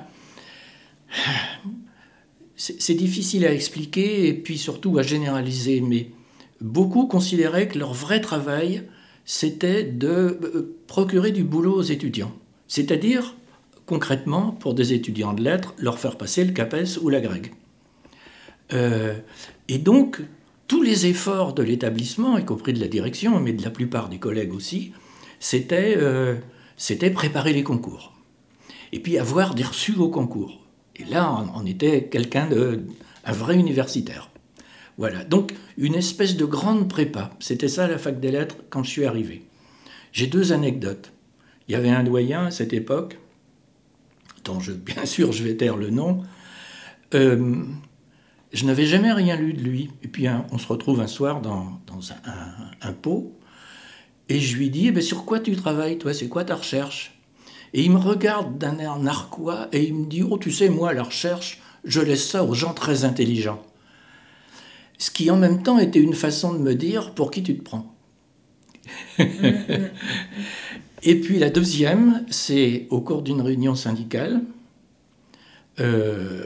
c'est 2.55 2.93
difficile 2.93 3.45
à 3.45 3.53
expliquer 3.53 4.27
et 4.27 4.33
puis 4.33 4.57
surtout 4.57 4.97
à 4.97 5.03
généraliser, 5.03 5.81
mais 5.81 6.11
beaucoup 6.61 7.07
considéraient 7.07 7.67
que 7.67 7.79
leur 7.79 7.93
vrai 7.93 8.21
travail, 8.21 8.83
c'était 9.25 9.83
de 9.83 10.75
procurer 10.87 11.31
du 11.31 11.43
boulot 11.43 11.75
aux 11.75 11.81
étudiants. 11.81 12.33
C'est-à-dire, 12.67 13.35
concrètement, 13.85 14.51
pour 14.51 14.73
des 14.73 14.93
étudiants 14.93 15.33
de 15.33 15.43
lettres, 15.43 15.73
leur 15.77 15.99
faire 15.99 16.17
passer 16.17 16.43
le 16.43 16.51
CAPES 16.51 16.99
ou 17.01 17.09
la 17.09 17.21
GREG. 17.21 17.51
et 18.71 19.77
donc, 19.77 20.21
tous 20.67 20.81
les 20.81 21.05
efforts 21.05 21.53
de 21.53 21.61
l'établissement, 21.61 22.37
y 22.37 22.45
compris 22.45 22.73
de 22.73 22.79
la 22.79 22.87
direction, 22.87 23.39
mais 23.39 23.53
de 23.53 23.63
la 23.63 23.69
plupart 23.69 24.09
des 24.09 24.17
collègues 24.17 24.53
aussi, 24.53 24.91
c'était 25.39 25.95
euh, 25.97 26.35
préparer 27.13 27.53
les 27.53 27.63
concours. 27.63 28.13
Et 28.91 28.99
puis 28.99 29.17
avoir 29.17 29.55
des 29.55 29.63
reçus 29.63 29.95
au 29.95 30.09
concours. 30.09 30.62
Et 30.95 31.05
là, 31.05 31.45
on, 31.55 31.65
était 31.65 32.05
quelqu'un 32.05 32.47
de. 32.47 32.81
un 33.25 33.31
vrai 33.31 33.55
universitaire. 33.55 34.29
Voilà. 34.97 35.23
Donc, 35.23 35.53
une 35.77 35.95
espèce 35.95 36.37
de 36.37 36.45
grande 36.45 36.87
prépa. 36.87 37.31
C'était 37.39 37.67
ça 37.67 37.87
la 37.87 37.97
fac 37.97 38.19
des 38.19 38.31
lettres 38.31 38.57
quand 38.69 38.83
je 38.83 38.89
suis 38.89 39.05
arrivé. 39.05 39.43
J'ai 40.11 40.27
deux 40.27 40.53
anecdotes. 40.53 41.11
Il 41.67 41.71
y 41.71 41.75
avait 41.75 41.89
un 41.89 42.03
doyen 42.03 42.45
à 42.45 42.51
cette 42.51 42.73
époque, 42.73 43.17
dont 44.43 44.59
je, 44.59 44.71
bien 44.71 45.05
sûr 45.05 45.31
je 45.31 45.43
vais 45.43 45.55
taire 45.55 45.77
le 45.77 45.89
nom. 45.89 46.23
Euh, 47.15 47.63
je 48.53 48.65
n'avais 48.65 48.85
jamais 48.85 49.11
rien 49.11 49.35
lu 49.35 49.53
de 49.53 49.61
lui. 49.61 49.89
Et 50.03 50.07
puis 50.07 50.27
on 50.51 50.57
se 50.57 50.67
retrouve 50.67 51.01
un 51.01 51.07
soir 51.07 51.41
dans, 51.41 51.81
un, 52.81 52.93
pot. 52.93 53.35
Et 54.29 54.39
je 54.39 54.57
lui 54.57 54.69
dis, 54.69 54.87
eh 54.87 54.91
ben, 54.91 55.01
sur 55.01 55.25
quoi 55.25 55.39
tu 55.39 55.55
travailles, 55.55 55.97
toi? 55.97 56.13
C'est 56.13 56.27
quoi 56.27 56.45
ta 56.45 56.55
recherche? 56.55 57.12
Et 57.73 57.83
il 57.83 57.91
me 57.91 57.97
regarde 57.97 58.57
d'un 58.57 58.77
air 58.77 58.97
narquois 58.99 59.67
et 59.71 59.83
il 59.83 59.95
me 59.95 60.05
dit, 60.05 60.23
oh 60.23 60.37
tu 60.37 60.51
sais, 60.51 60.69
moi, 60.69 60.93
la 60.93 61.03
recherche, 61.03 61.61
je 61.83 62.01
laisse 62.01 62.27
ça 62.29 62.43
aux 62.43 62.53
gens 62.53 62.73
très 62.73 63.03
intelligents. 63.03 63.61
Ce 64.97 65.09
qui 65.11 65.31
en 65.31 65.37
même 65.37 65.63
temps 65.63 65.79
était 65.79 65.99
une 65.99 66.13
façon 66.13 66.53
de 66.53 66.59
me 66.59 66.75
dire, 66.75 67.13
pour 67.13 67.31
qui 67.31 67.43
tu 67.43 67.57
te 67.57 67.63
prends? 67.63 67.93
Et 71.05 71.19
puis 71.19 71.39
la 71.39 71.49
deuxième, 71.49 72.23
c'est 72.29 72.87
au 72.89 73.01
cours 73.01 73.23
d'une 73.23 73.41
réunion 73.41 73.75
syndicale, 73.75 74.41
euh, 75.79 76.45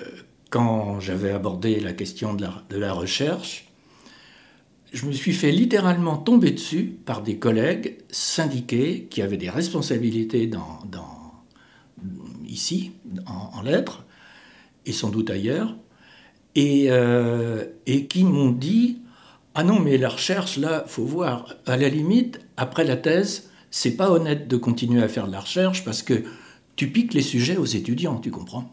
quand 0.49 0.99
j'avais 0.99 1.31
abordé 1.31 1.79
la 1.79 1.93
question 1.93 2.33
de 2.33 2.47
la, 2.71 2.93
recherche, 2.93 3.67
je 4.93 5.05
me 5.05 5.11
suis 5.11 5.33
fait 5.33 5.51
littéralement 5.51 6.17
tomber 6.17 6.51
dessus 6.51 6.97
par 7.05 7.21
des 7.21 7.37
collègues 7.37 7.97
syndiqués 8.09 9.07
qui 9.09 9.21
avaient 9.21 9.37
des 9.37 9.49
responsabilités 9.49 10.47
dans, 10.47 10.79
ici, 12.47 12.91
en, 13.25 13.61
lettres, 13.61 14.05
et 14.85 14.93
sans 14.93 15.09
doute 15.09 15.29
ailleurs, 15.29 15.75
et, 16.55 16.87
euh, 16.89 17.65
qui 17.85 18.23
m'ont 18.23 18.51
dit 18.51 18.99
Ah 19.55 19.63
non, 19.63 19.79
mais 19.79 19.97
la 19.97 20.09
recherche, 20.09 20.57
là, 20.57 20.83
faut 20.87 21.05
voir. 21.05 21.55
À 21.65 21.77
la 21.77 21.89
limite, 21.89 22.39
après 22.57 22.83
la 22.83 22.97
thèse, 22.97 23.49
c'est 23.71 23.95
pas 23.95 24.09
honnête 24.09 24.47
de 24.47 24.57
continuer 24.57 25.03
à 25.03 25.07
faire 25.07 25.27
de 25.27 25.31
la 25.31 25.41
recherche 25.41 25.83
parce 25.83 26.01
que 26.01 26.23
tu 26.75 26.89
piques 26.89 27.13
les 27.13 27.21
sujets 27.21 27.57
aux 27.57 27.65
étudiants, 27.65 28.17
tu 28.17 28.31
comprends? 28.31 28.71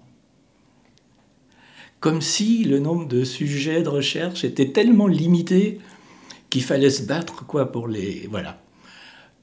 Comme 2.01 2.21
si 2.21 2.65
le 2.65 2.79
nombre 2.79 3.09
de 3.09 3.25
sujets 3.25 3.83
de 3.83 3.89
recherche 3.89 4.45
était 4.45 4.73
tellement 4.73 5.07
limité 5.07 5.81
qu'il 6.51 6.63
fallait 6.63 6.91
se 6.91 7.03
battre 7.03 7.47
quoi 7.47 7.73
pour 7.73 7.89
les 7.89 8.29
voilà. 8.31 8.61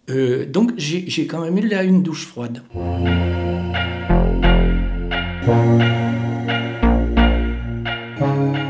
Euh, 0.10 0.46
donc 0.46 0.74
j'ai 0.78 1.28
quand 1.28 1.42
même 1.42 1.58
eu 1.58 1.68
là 1.68 1.84
une 1.84 2.04
douche 2.04 2.28
froide. 2.28 2.62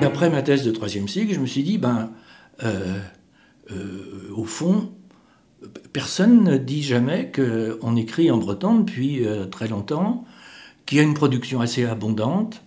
Après 0.04 0.30
ma 0.30 0.42
thèse 0.42 0.64
de 0.64 0.72
troisième 0.72 1.08
cycle, 1.08 1.34
je 1.34 1.40
me 1.40 1.46
suis 1.46 1.64
dit 1.64 1.78
ben 1.78 2.12
euh, 2.64 3.00
euh, 3.72 4.30
au 4.36 4.46
fond 4.46 4.92
personne 5.94 6.44
ne 6.44 6.58
dit 6.58 6.84
jamais 6.84 7.32
qu'on 7.34 7.96
écrit 7.96 8.32
en 8.32 8.38
breton 8.38 8.80
depuis 8.80 9.24
très 9.52 9.68
longtemps, 9.68 10.26
qu'il 10.86 10.98
y 10.98 11.02
a 11.02 11.04
une 11.04 11.14
production 11.14 11.62
assez 11.62 11.86
abondante 11.86 12.64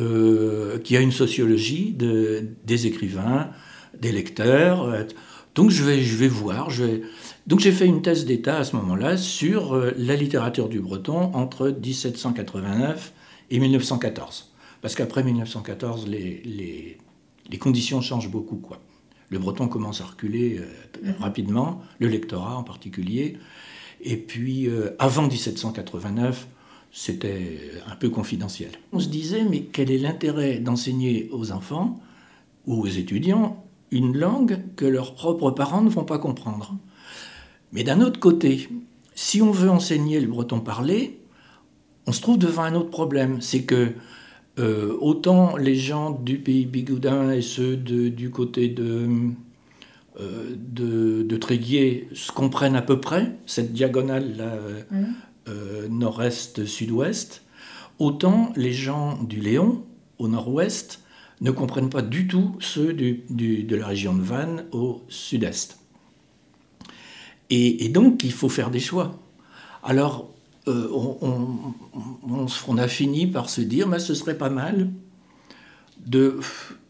euh, 0.00 0.78
qui 0.78 0.94
a 0.94 1.00
une 1.00 1.12
sociologie 1.12 1.94
de, 1.94 2.44
des 2.66 2.86
écrivains, 2.86 3.48
des 3.98 4.12
lecteurs. 4.12 4.82
Euh, 4.82 5.04
donc 5.54 5.70
je 5.70 5.82
vais, 5.84 6.02
je 6.02 6.16
vais 6.16 6.28
voir. 6.28 6.68
Donc 7.46 7.60
j'ai 7.60 7.72
fait 7.72 7.86
une 7.86 8.02
thèse 8.02 8.26
d'État 8.26 8.58
à 8.58 8.64
ce 8.64 8.76
moment-là 8.76 9.16
sur 9.16 9.74
euh, 9.74 9.92
la 9.96 10.14
littérature 10.14 10.68
du 10.68 10.80
breton 10.80 11.30
entre 11.32 11.70
1789 11.70 13.12
et 13.50 13.58
1914. 13.58 14.52
Parce 14.82 14.94
qu'après 14.94 15.22
1914, 15.22 16.06
les, 16.06 16.42
les, 16.44 16.98
les, 17.50 17.58
conditions 17.58 18.00
changent 18.00 18.30
beaucoup. 18.30 18.56
Quoi. 18.56 18.80
Le 19.30 19.38
breton 19.38 19.68
commence 19.68 20.00
à 20.00 20.04
reculer 20.04 20.60
mhm. 21.02 21.14
rapidement, 21.18 21.82
le 21.98 22.08
lectorat 22.08 22.56
en 22.56 22.62
particulier. 22.62 23.38
Et 24.02 24.16
puis, 24.16 24.68
avant 24.98 25.26
1789, 25.26 26.46
c'était 26.92 27.72
un 27.86 27.94
peu 27.96 28.08
confidentiel. 28.08 28.70
On 28.92 29.00
se 29.00 29.08
disait, 29.08 29.44
mais 29.44 29.62
quel 29.62 29.90
est 29.90 29.98
l'intérêt 29.98 30.58
d'enseigner 30.58 31.28
aux 31.30 31.52
enfants 31.52 32.00
ou 32.66 32.80
aux 32.80 32.86
étudiants 32.86 33.64
une 33.90 34.16
langue 34.16 34.62
que 34.76 34.86
leurs 34.86 35.14
propres 35.14 35.50
parents 35.50 35.82
ne 35.82 35.90
vont 35.90 36.04
pas 36.04 36.18
comprendre? 36.18 36.74
Mais 37.72 37.84
d'un 37.84 38.00
autre 38.00 38.18
côté, 38.18 38.70
si 39.14 39.42
on 39.42 39.50
veut 39.50 39.70
enseigner 39.70 40.20
le 40.20 40.26
breton 40.26 40.60
parlé, 40.60 41.20
on 42.06 42.12
se 42.12 42.20
trouve 42.20 42.38
devant 42.38 42.62
un 42.62 42.74
autre 42.74 42.90
problème, 42.90 43.40
c'est 43.40 43.64
que 43.64 43.92
euh, 44.58 44.96
autant 45.00 45.56
les 45.56 45.74
gens 45.74 46.10
du 46.10 46.38
pays 46.38 46.66
bigoudin 46.66 47.30
et 47.30 47.42
ceux 47.42 47.76
du 47.76 48.30
côté 48.30 48.68
de, 48.68 49.08
euh, 50.20 50.54
de, 50.56 51.36
Tréguier 51.36 52.08
se 52.14 52.32
comprennent 52.32 52.76
à 52.76 52.82
peu 52.82 53.00
près, 53.00 53.32
cette 53.46 53.72
diagonale-là, 53.72 54.56
mmh. 54.90 55.04
Euh, 55.48 55.86
nord-est-sud-ouest, 55.88 57.42
autant 58.00 58.52
les 58.56 58.72
gens 58.72 59.22
du 59.22 59.38
Léon, 59.38 59.84
au 60.18 60.26
nord-ouest, 60.26 61.04
ne 61.40 61.52
comprennent 61.52 61.90
pas 61.90 62.02
du 62.02 62.26
tout 62.26 62.56
ceux 62.58 62.92
de 62.92 63.76
la 63.76 63.86
région 63.86 64.12
de 64.12 64.22
Vannes 64.22 64.64
au 64.72 65.02
sud-est. 65.08 65.78
Et, 67.50 67.88
donc, 67.90 68.24
il 68.24 68.32
faut 68.32 68.48
faire 68.48 68.70
des 68.70 68.80
choix. 68.80 69.20
Alors, 69.82 70.34
euh, 70.68 70.88
on, 72.68 72.78
a 72.78 72.88
fini 72.88 73.26
par 73.26 73.48
se 73.48 73.60
dire, 73.60 73.86
mais 73.88 73.98
ce 73.98 74.14
serait 74.14 74.36
pas 74.36 74.50
mal 74.50 74.90
de, 76.04 76.40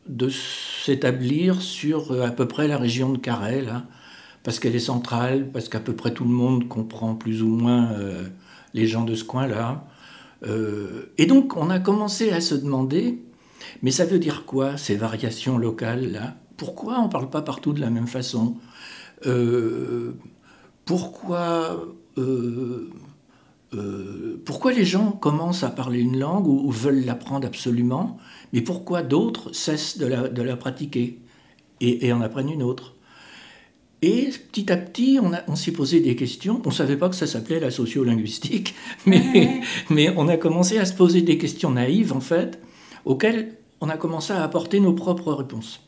de 0.08 0.28
s'établir 0.28 1.60
sur 1.60 2.12
euh, 2.12 2.26
à 2.26 2.30
peu 2.30 2.48
près 2.48 2.68
la 2.68 2.78
région 2.78 3.12
de 3.12 3.18
Carrel, 3.18 3.82
parce 4.42 4.58
qu'elle 4.58 4.76
est 4.76 4.80
centrale, 4.80 5.50
parce 5.52 5.68
qu'à 5.68 5.80
peu 5.80 5.94
près 5.94 6.14
tout 6.14 6.24
le 6.24 6.30
monde 6.30 6.68
comprend 6.68 7.14
plus 7.14 7.42
ou 7.42 7.48
moins 7.48 7.90
les 8.74 8.86
gens 8.86 9.04
de 9.04 9.14
ce 9.14 9.24
coin-là. 9.24 9.84
Euh, 10.44 11.12
et 11.18 11.26
donc 11.26 11.56
on 11.56 11.70
a 11.70 11.80
commencé 11.80 12.30
à 12.30 12.40
se 12.40 12.54
demander, 12.54 13.18
mais 13.82 13.90
ça 13.90 14.04
veut 14.04 14.18
dire 14.18 14.44
quoi 14.44 14.76
ces 14.76 14.94
variations 14.94 15.58
locales-là 15.58 16.36
Pourquoi 16.56 17.00
on 17.00 17.06
ne 17.06 17.10
parle 17.10 17.30
pas 17.30 17.42
partout 17.42 17.72
de 17.72 17.80
la 17.80 17.90
même 17.90 18.06
façon? 18.06 18.56
Euh, 19.26 20.12
Pourquoi 20.84 21.84
euh, 23.76 24.42
pourquoi 24.44 24.72
les 24.72 24.84
gens 24.84 25.12
commencent 25.12 25.62
à 25.62 25.70
parler 25.70 26.00
une 26.00 26.18
langue 26.18 26.46
ou, 26.46 26.70
veulent 26.70 27.04
l'apprendre 27.04 27.46
absolument, 27.46 28.18
mais 28.52 28.60
pourquoi 28.60 29.02
d'autres 29.02 29.52
cessent 29.52 29.98
de 29.98 30.06
la, 30.42 30.56
pratiquer 30.56 31.20
et, 31.80 32.12
en 32.12 32.20
apprennent 32.20 32.50
une 32.50 32.62
autre? 32.62 32.94
Et 34.02 34.30
petit 34.52 34.70
à 34.70 34.76
petit, 34.76 35.18
on, 35.48 35.56
s'est 35.56 35.72
posé 35.72 36.00
des 36.00 36.16
questions. 36.16 36.60
On 36.64 36.68
ne 36.68 36.74
savait 36.74 36.96
pas 36.96 37.08
que 37.08 37.16
ça 37.16 37.26
s'appelait 37.26 37.60
la 37.60 37.70
sociolinguistique, 37.70 38.74
mais, 39.06 39.60
mais 39.90 40.12
on 40.16 40.28
a 40.28 40.36
commencé 40.36 40.78
à 40.78 40.84
se 40.84 40.92
poser 40.92 41.22
des 41.22 41.38
questions 41.38 41.70
naïves, 41.70 42.12
en 42.12 42.20
fait, 42.20 42.60
auxquelles 43.04 43.56
on 43.80 43.88
a 43.88 43.96
commencé 43.96 44.32
à 44.32 44.42
apporter 44.42 44.80
nos 44.80 44.92
propres 44.92 45.32
réponses. 45.32 45.80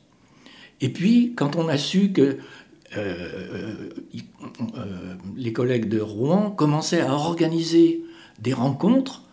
Et 0.81 0.89
puis, 0.89 1.35
quand 1.37 1.57
on 1.57 1.69
a 1.69 1.77
su 1.77 2.13
que 2.13 2.39
euh, 2.97 3.91
euh, 4.77 5.15
les 5.37 5.53
collègues 5.53 5.89
de 5.89 6.01
Rouen 6.01 6.51
commençaient 6.51 7.03
à 7.03 7.13
organiser 7.13 8.03
des 8.41 8.55
rencontres 8.55 9.25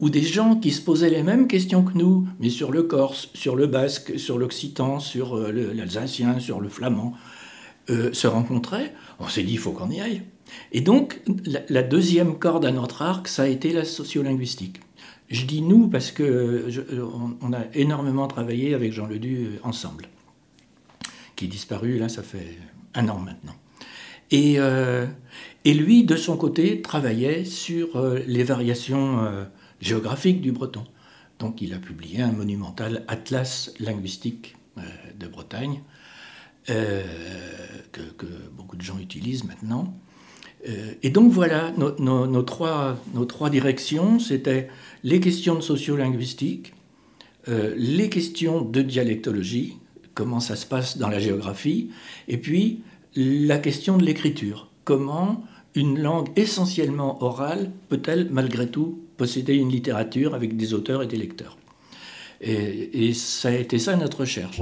où 0.00 0.10
des 0.10 0.22
gens 0.22 0.56
qui 0.56 0.70
se 0.70 0.80
posaient 0.80 1.10
les 1.10 1.22
mêmes 1.22 1.48
questions 1.48 1.84
que 1.84 1.96
nous, 1.96 2.26
mais 2.40 2.50
sur 2.50 2.72
le 2.72 2.82
corse, 2.84 3.30
sur 3.34 3.56
le 3.56 3.66
basque, 3.66 4.18
sur 4.18 4.38
l'occitan, 4.38 5.00
sur 5.00 5.36
euh, 5.36 5.72
l'alsacien, 5.74 6.40
sur 6.40 6.60
le 6.60 6.68
flamand, 6.68 7.14
se 7.88 8.26
rencontraient, 8.26 8.92
on 9.18 9.28
s'est 9.28 9.42
dit, 9.42 9.54
il 9.54 9.58
faut 9.58 9.72
qu'on 9.72 9.88
y 9.88 9.98
aille. 9.98 10.20
Et 10.72 10.82
donc, 10.82 11.22
la, 11.70 11.82
deuxième 11.82 12.38
corde 12.38 12.66
à 12.66 12.70
notre 12.70 13.00
arc, 13.00 13.28
ça 13.28 13.44
a 13.44 13.46
été 13.46 13.72
la 13.72 13.86
sociolinguistique. 13.86 14.80
Je 15.30 15.46
dis 15.46 15.62
nous 15.62 15.88
parce 15.88 16.12
que 16.12 16.66
on, 17.40 17.54
a 17.54 17.60
énormément 17.72 18.26
travaillé 18.26 18.74
avec 18.74 18.92
Jean 18.92 19.06
Ledu 19.06 19.52
ensemble, 19.62 20.10
qui 21.34 21.46
est 21.46 21.48
disparu, 21.48 21.96
là, 21.96 22.10
ça 22.10 22.22
fait 22.22 22.58
un 22.98 23.08
an 23.08 23.18
maintenant. 23.18 23.54
Et, 24.30 24.54
euh, 24.58 25.06
et 25.64 25.74
lui, 25.74 26.04
de 26.04 26.16
son 26.16 26.36
côté, 26.36 26.82
travaillait 26.82 27.44
sur 27.44 27.96
euh, 27.96 28.20
les 28.26 28.44
variations 28.44 29.20
euh, 29.20 29.44
géographiques 29.80 30.40
du 30.40 30.52
breton. 30.52 30.84
Donc 31.38 31.62
il 31.62 31.72
a 31.72 31.78
publié 31.78 32.20
un 32.20 32.32
monumental 32.32 33.04
atlas 33.08 33.72
linguistique 33.78 34.56
de 35.18 35.26
Bretagne, 35.26 35.82
que, 36.66 36.72
beaucoup 38.56 38.76
de 38.76 38.82
gens 38.82 38.98
utilisent 38.98 39.44
maintenant. 39.44 39.94
et 40.64 41.10
donc 41.10 41.32
voilà, 41.32 41.72
nos, 41.76 42.42
trois, 42.42 42.96
nos 43.14 43.24
trois 43.24 43.50
directions, 43.50 44.18
c'était 44.18 44.68
les 45.04 45.20
questions 45.20 45.54
de 45.54 45.60
sociolinguistique, 45.60 46.74
les 47.46 48.08
questions 48.08 48.60
de 48.60 48.82
dialectologie, 48.82 49.78
comment 50.14 50.40
ça 50.40 50.56
se 50.56 50.66
passe 50.66 50.98
dans 50.98 51.08
la 51.08 51.20
géographie, 51.20 51.90
et 52.26 52.38
puis 52.38 52.82
la 53.14 53.58
question 53.58 53.96
de 53.96 54.04
l'écriture. 54.04 54.68
Comment 54.84 55.44
une 55.74 55.98
langue 55.98 56.28
essentiellement 56.36 57.22
orale 57.22 57.70
peut-elle 57.88 58.28
malgré 58.30 58.68
tout 58.68 59.00
posséder 59.16 59.54
une 59.54 59.70
littérature 59.70 60.34
avec 60.34 60.56
des 60.56 60.74
auteurs 60.74 61.02
et 61.02 61.06
des 61.06 61.16
lecteurs? 61.16 61.56
Et, 62.40 63.12
ça 63.14 63.48
a 63.48 63.52
été 63.52 63.78
ça 63.78 63.96
notre 63.96 64.20
recherche. 64.20 64.60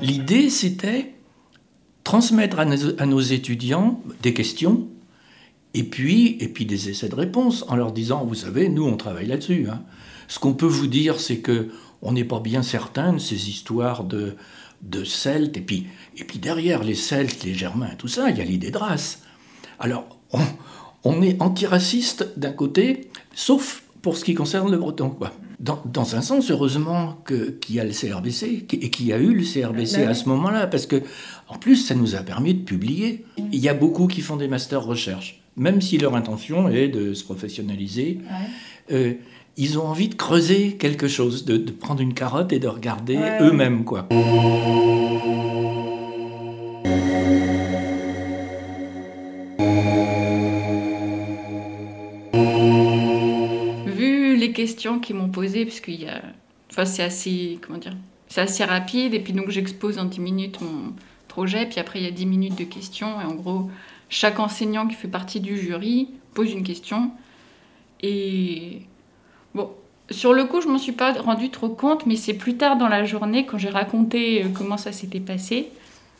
L'idée, 0.00 0.48
c'était 0.48 1.12
transmettre 2.04 2.58
à 2.58 3.06
nos, 3.06 3.20
étudiants 3.20 4.02
des 4.22 4.32
questions 4.32 4.88
et 5.74 5.84
puis, 5.84 6.36
et 6.40 6.48
puis 6.48 6.66
des 6.66 6.88
essais 6.88 7.08
de 7.08 7.14
réponse 7.14 7.64
en 7.68 7.76
leur 7.76 7.92
disant, 7.92 8.24
vous 8.24 8.34
savez, 8.34 8.68
nous, 8.68 8.84
on 8.84 8.96
travaille 8.96 9.26
là-dessus. 9.26 9.66
Hein. 9.70 9.82
Ce 10.28 10.38
qu'on 10.38 10.54
peut 10.54 10.66
vous 10.66 10.86
dire, 10.86 11.20
c'est 11.20 11.38
que 11.38 11.68
on 12.02 12.12
n'est 12.12 12.24
pas 12.24 12.40
bien 12.40 12.62
certain 12.62 13.12
de 13.14 13.18
ces 13.18 13.48
histoires 13.48 14.04
de, 14.04 14.36
de 14.82 15.04
Celtes. 15.04 15.56
Et 15.56 15.60
puis, 15.60 15.86
et 16.16 16.24
puis 16.24 16.38
derrière 16.38 16.82
les 16.82 16.94
Celtes, 16.94 17.44
les 17.44 17.54
Germains, 17.54 17.94
tout 17.98 18.08
ça, 18.08 18.30
il 18.30 18.38
y 18.38 18.40
a 18.40 18.44
l'idée 18.44 18.70
de 18.70 18.78
race. 18.78 19.22
Alors, 19.78 20.20
on, 21.04 21.22
est 21.22 21.40
antiraciste 21.40 22.38
d'un 22.38 22.52
côté, 22.52 23.10
sauf 23.34 23.82
pour 24.02 24.16
ce 24.16 24.24
qui 24.24 24.34
concerne 24.34 24.70
le 24.70 24.78
breton. 24.78 25.10
Quoi. 25.10 25.32
Dans, 25.58 25.82
dans 25.84 26.16
un 26.16 26.22
sens, 26.22 26.50
heureusement 26.50 27.22
qu'il 27.26 27.74
y 27.74 27.80
a 27.80 27.84
le 27.84 27.92
CRBC 27.92 28.66
et 28.72 28.90
qu'il 28.90 29.06
y 29.06 29.12
a 29.12 29.18
eu 29.18 29.34
le 29.34 29.42
CRBC 29.42 29.98
ben 29.98 30.08
à 30.08 30.14
ce 30.14 30.28
moment-là, 30.28 30.66
parce 30.66 30.86
que 30.86 31.02
en 31.48 31.58
plus, 31.58 31.76
ça 31.76 31.94
nous 31.94 32.14
a 32.14 32.20
permis 32.20 32.54
de 32.54 32.62
publier. 32.62 33.24
Il 33.52 33.58
y 33.58 33.68
a 33.68 33.74
beaucoup 33.74 34.06
qui 34.06 34.20
font 34.20 34.36
des 34.36 34.48
masters 34.48 34.84
recherche, 34.84 35.42
même 35.56 35.80
si 35.80 35.98
leur 35.98 36.14
intention 36.14 36.68
est 36.68 36.88
de 36.88 37.12
se 37.12 37.24
professionnaliser. 37.24 38.18
Euh, 38.92 39.14
ils 39.56 39.78
ont 39.78 39.86
envie 39.86 40.08
de 40.08 40.14
creuser 40.14 40.76
quelque 40.76 41.08
chose, 41.08 41.44
de, 41.44 41.58
prendre 41.70 42.00
une 42.00 42.14
carotte 42.14 42.52
et 42.52 42.58
de 42.58 42.68
regarder 42.68 43.18
eux-mêmes, 43.40 43.84
quoi. 43.84 44.08
Vu 53.86 54.36
les 54.36 54.52
questions 54.52 54.98
qu'ils 54.98 55.16
m'ont 55.16 55.28
posées, 55.28 55.64
parce 55.64 55.80
qu'il 55.80 56.00
y 56.00 56.06
a, 56.06 56.22
enfin 56.70 56.84
c'est 56.84 57.02
assez, 57.02 57.58
comment 57.60 57.78
dire, 57.78 57.96
c'est 58.28 58.40
assez 58.40 58.64
rapide, 58.64 59.14
et 59.14 59.20
puis 59.20 59.32
donc 59.32 59.50
j'expose 59.50 59.98
en 59.98 60.04
10 60.04 60.20
minutes 60.20 60.60
mon 60.60 60.94
projet, 61.28 61.66
puis 61.66 61.80
après 61.80 62.00
il 62.00 62.04
y 62.04 62.08
a 62.08 62.12
10 62.12 62.26
minutes 62.26 62.58
de 62.58 62.64
questions, 62.64 63.20
et 63.20 63.24
en 63.24 63.34
gros 63.34 63.70
chaque 64.08 64.40
enseignant 64.40 64.86
qui 64.86 64.94
fait 64.94 65.08
partie 65.08 65.40
du 65.40 65.56
jury 65.56 66.08
pose 66.34 66.52
une 66.52 66.62
question, 66.62 67.10
et 68.02 68.82
Bon, 69.54 69.70
sur 70.10 70.32
le 70.32 70.44
coup, 70.44 70.60
je 70.60 70.68
m'en 70.68 70.78
suis 70.78 70.92
pas 70.92 71.12
rendu 71.12 71.50
trop 71.50 71.68
compte, 71.68 72.06
mais 72.06 72.16
c'est 72.16 72.34
plus 72.34 72.56
tard 72.56 72.76
dans 72.76 72.88
la 72.88 73.04
journée, 73.04 73.46
quand 73.46 73.58
j'ai 73.58 73.70
raconté 73.70 74.44
euh, 74.44 74.48
comment 74.52 74.76
ça 74.76 74.92
s'était 74.92 75.20
passé, 75.20 75.70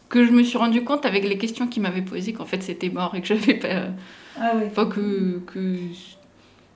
que 0.08 0.24
je 0.24 0.30
me 0.30 0.42
suis 0.42 0.58
rendu 0.58 0.82
compte 0.84 1.06
avec 1.06 1.28
les 1.28 1.38
questions 1.38 1.66
qu'il 1.66 1.82
m'avait 1.82 2.02
posées 2.02 2.32
qu'en 2.32 2.44
fait 2.44 2.62
c'était 2.62 2.88
mort 2.88 3.14
et 3.14 3.20
que 3.20 3.26
j'avais 3.26 3.54
pas. 3.54 3.86
Ah 4.38 4.52
oui. 4.56 4.64
Enfin, 4.66 4.86
que. 4.86 5.40
que... 5.46 5.76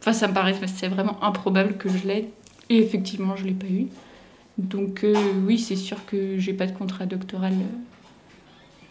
Enfin, 0.01 0.13
ça 0.13 0.29
me 0.29 0.35
paraît 0.35 0.55
c'est 0.67 0.89
vraiment 0.89 1.23
improbable 1.23 1.77
que 1.77 1.89
je 1.89 2.07
l'aie. 2.07 2.29
Et 2.69 2.79
effectivement, 2.79 3.37
je 3.37 3.45
l'ai 3.45 3.53
pas 3.53 3.67
eu. 3.67 3.87
Donc, 4.59 5.03
euh, 5.03 5.15
oui, 5.47 5.59
c'est 5.59 5.77
sûr 5.77 6.05
que 6.07 6.39
j'ai 6.39 6.53
pas 6.53 6.67
de 6.67 6.77
contrat 6.77 7.07
doctoral 7.07 7.53
euh, 7.53 7.79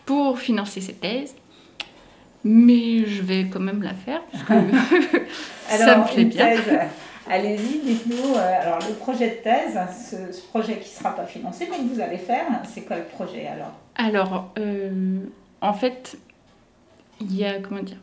pour 0.06 0.40
financer 0.40 0.82
cette 0.82 1.02
thèse. 1.02 1.36
Mais 2.44 3.06
je 3.06 3.22
vais 3.22 3.48
quand 3.50 3.62
même 3.62 3.82
la 3.82 3.94
faire, 3.94 4.22
parce 4.32 4.44
que 4.44 4.54
ça 5.78 5.98
me 5.98 6.14
plaît 6.14 6.26
bien. 6.26 6.50
Allez-y, 7.30 7.80
dites-nous, 7.80 8.36
euh, 8.36 8.62
alors 8.62 8.80
le 8.88 8.94
projet 8.96 9.30
de 9.30 9.44
thèse, 9.44 9.80
ce, 10.12 10.42
projet 10.48 10.74
qui 10.74 10.90
ne 10.90 10.96
sera 10.96 11.16
pas 11.16 11.26
financé, 11.26 11.68
mais 11.72 11.78
que 11.78 11.94
vous 11.94 12.02
allez 12.02 12.18
faire, 12.18 12.46
c'est 12.66 12.82
quoi 12.82 12.98
le 12.98 13.06
projet 13.06 13.48
alors? 13.48 13.72
Alors, 13.96 14.52
euh, 14.58 15.20
en 15.62 15.74
fait, 15.74 16.18
il 17.22 17.36
y 17.36 17.46
a, 17.46 17.60
comment 17.60 17.82
dire, 17.82 18.00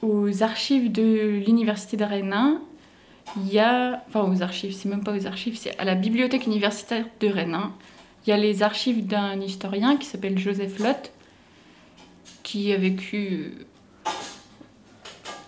aux 0.00 0.42
archives 0.42 0.92
de 0.92 1.42
l'Université 1.44 1.96
de 1.96 2.04
Rennes 2.04 2.58
il 3.36 3.52
y 3.52 3.60
a, 3.60 4.02
enfin 4.08 4.28
aux 4.28 4.42
archives, 4.42 4.74
c'est 4.74 4.88
même 4.88 5.04
pas 5.04 5.12
aux 5.12 5.26
archives, 5.26 5.56
c'est 5.56 5.78
à 5.78 5.84
la 5.84 5.94
bibliothèque 5.94 6.46
universitaire 6.46 7.06
de 7.20 7.28
Rennes 7.28 7.56
il 8.26 8.30
y 8.30 8.32
a 8.32 8.36
les 8.36 8.62
archives 8.62 9.06
d'un 9.06 9.40
historien 9.40 9.96
qui 9.96 10.06
s'appelle 10.06 10.38
Joseph 10.38 10.78
Lott, 10.78 11.10
qui 12.42 12.72
a 12.72 12.76
vécu 12.76 13.54
euh, 14.06 14.10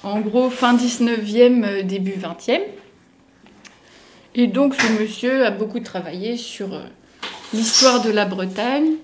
en 0.03 0.20
gros 0.20 0.50
fin 0.50 0.77
19e, 0.77 1.83
début 1.83 2.12
20e. 2.12 2.61
Et 4.37 4.49
donc 4.49 4.75
ce 4.75 5.01
monsieur 5.01 5.47
a 5.47 5.53
beaucoup 5.53 5.79
travaillé 5.79 6.37
sur 6.37 6.75
euh, 6.75 6.83
l'histoire 7.53 8.03
de 8.03 8.11
la 8.11 8.25
Bretagne 8.25 8.94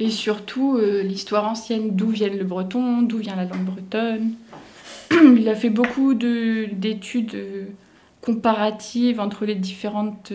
et 0.00 0.08
surtout 0.08 0.78
euh, 0.78 1.02
l'histoire 1.02 1.46
ancienne, 1.46 1.94
d'où 1.94 2.08
vient 2.08 2.28
le 2.28 2.44
breton, 2.44 3.02
d'où 3.02 3.18
vient 3.18 3.36
la 3.36 3.44
langue 3.44 3.64
bretonne. 3.64 4.32
Il 5.10 5.46
a 5.48 5.54
fait 5.54 5.68
beaucoup 5.68 6.14
d'études 6.14 7.34
euh, 7.34 7.66
comparatives 8.22 9.20
entre 9.20 9.44
les 9.44 9.54
différentes 9.54 10.32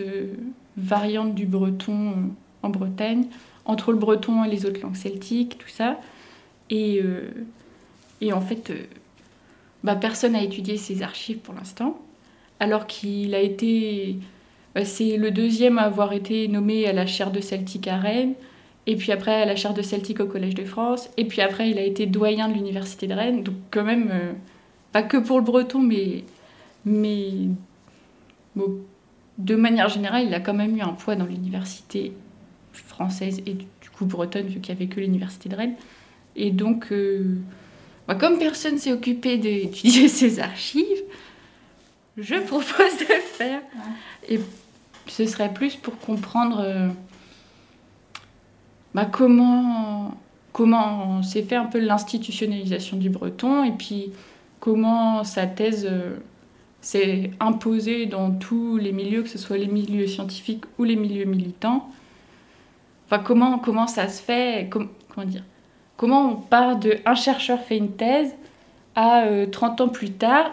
variantes 0.76 1.34
du 1.34 1.46
breton 1.46 2.30
en 2.62 2.68
Bretagne, 2.68 3.26
entre 3.64 3.90
le 3.90 3.98
breton 3.98 4.44
et 4.44 4.48
les 4.48 4.66
autres 4.66 4.80
langues 4.80 4.96
celtiques, 4.96 5.58
tout 5.58 5.68
ça. 5.68 5.98
Et, 6.70 7.02
et 8.20 8.32
en 8.32 8.40
fait, 8.40 8.72
bah, 9.84 9.94
personne 9.94 10.32
n'a 10.32 10.42
étudié 10.42 10.76
ces 10.76 11.02
archives 11.02 11.38
pour 11.38 11.54
l'instant 11.54 12.00
alors 12.60 12.86
qu'il 12.86 13.34
a 13.34 13.40
été. 13.40 14.16
Euh, 14.76 14.82
c'est 14.84 15.16
le 15.16 15.30
deuxième 15.30 15.78
à 15.78 15.82
avoir 15.82 16.12
été 16.12 16.48
nommé 16.48 16.86
à 16.86 16.92
la 16.92 17.06
chaire 17.06 17.30
de 17.30 17.40
Celtic 17.40 17.86
à 17.88 17.96
Rennes, 17.96 18.34
et 18.86 18.96
puis 18.96 19.12
après 19.12 19.42
à 19.42 19.46
la 19.46 19.56
chaire 19.56 19.74
de 19.74 19.82
Celtic 19.82 20.20
au 20.20 20.26
Collège 20.26 20.54
de 20.54 20.64
France, 20.64 21.10
et 21.16 21.24
puis 21.26 21.40
après 21.42 21.70
il 21.70 21.78
a 21.78 21.82
été 21.82 22.06
doyen 22.06 22.48
de 22.48 22.54
l'Université 22.54 23.06
de 23.06 23.14
Rennes, 23.14 23.42
donc 23.42 23.54
quand 23.70 23.84
même, 23.84 24.10
euh, 24.12 24.32
pas 24.92 25.02
que 25.02 25.16
pour 25.16 25.38
le 25.38 25.44
breton, 25.44 25.80
mais. 25.80 26.24
mais 26.84 27.48
de 29.36 29.56
manière 29.56 29.88
générale, 29.88 30.26
il 30.26 30.34
a 30.34 30.40
quand 30.40 30.54
même 30.54 30.76
eu 30.76 30.80
un 30.80 30.92
poids 30.92 31.16
dans 31.16 31.26
l'université 31.26 32.12
française 32.72 33.40
et 33.46 33.54
du 33.54 33.90
coup 33.96 34.04
bretonne, 34.06 34.46
vu 34.46 34.60
qu'il 34.60 34.74
n'y 34.74 34.82
avait 34.82 34.92
que 34.92 35.00
l'Université 35.00 35.48
de 35.48 35.56
Rennes. 35.56 35.74
Et 36.36 36.50
donc, 36.50 36.92
euh, 36.92 37.36
bah, 38.08 38.14
comme 38.14 38.38
personne 38.38 38.78
s'est 38.78 38.92
occupé 38.92 39.38
d'étudier 39.38 40.08
ses 40.08 40.40
archives, 40.40 41.02
je 42.16 42.34
propose 42.36 42.98
de 42.98 43.14
le 43.14 43.20
faire. 43.20 43.60
Et 44.28 44.40
ce 45.06 45.26
serait 45.26 45.52
plus 45.52 45.76
pour 45.76 45.98
comprendre 45.98 46.60
euh, 46.60 46.88
bah, 48.94 49.04
comment, 49.04 50.14
comment 50.52 51.22
s'est 51.22 51.42
fait 51.42 51.56
un 51.56 51.66
peu 51.66 51.78
l'institutionnalisation 51.78 52.96
du 52.96 53.10
breton 53.10 53.64
et 53.64 53.72
puis 53.72 54.12
comment 54.60 55.24
sa 55.24 55.46
thèse 55.46 55.86
euh, 55.90 56.16
s'est 56.80 57.30
imposée 57.40 58.06
dans 58.06 58.30
tous 58.30 58.76
les 58.76 58.92
milieux, 58.92 59.22
que 59.22 59.28
ce 59.28 59.38
soit 59.38 59.58
les 59.58 59.66
milieux 59.66 60.06
scientifiques 60.06 60.64
ou 60.78 60.84
les 60.84 60.96
milieux 60.96 61.24
militants. 61.24 61.88
Enfin, 63.06 63.18
comment, 63.18 63.58
comment 63.58 63.86
ça 63.86 64.08
se 64.08 64.22
fait 64.22 64.70
comment 64.70 64.88
dire 65.26 65.44
Comment 65.96 66.32
on 66.32 66.36
part 66.36 66.76
de 66.78 66.96
un 67.04 67.14
chercheur 67.14 67.60
fait 67.60 67.76
une 67.76 67.92
thèse 67.92 68.34
à 68.96 69.24
30 69.50 69.80
euh, 69.80 69.84
ans 69.84 69.88
plus 69.88 70.12
tard 70.12 70.50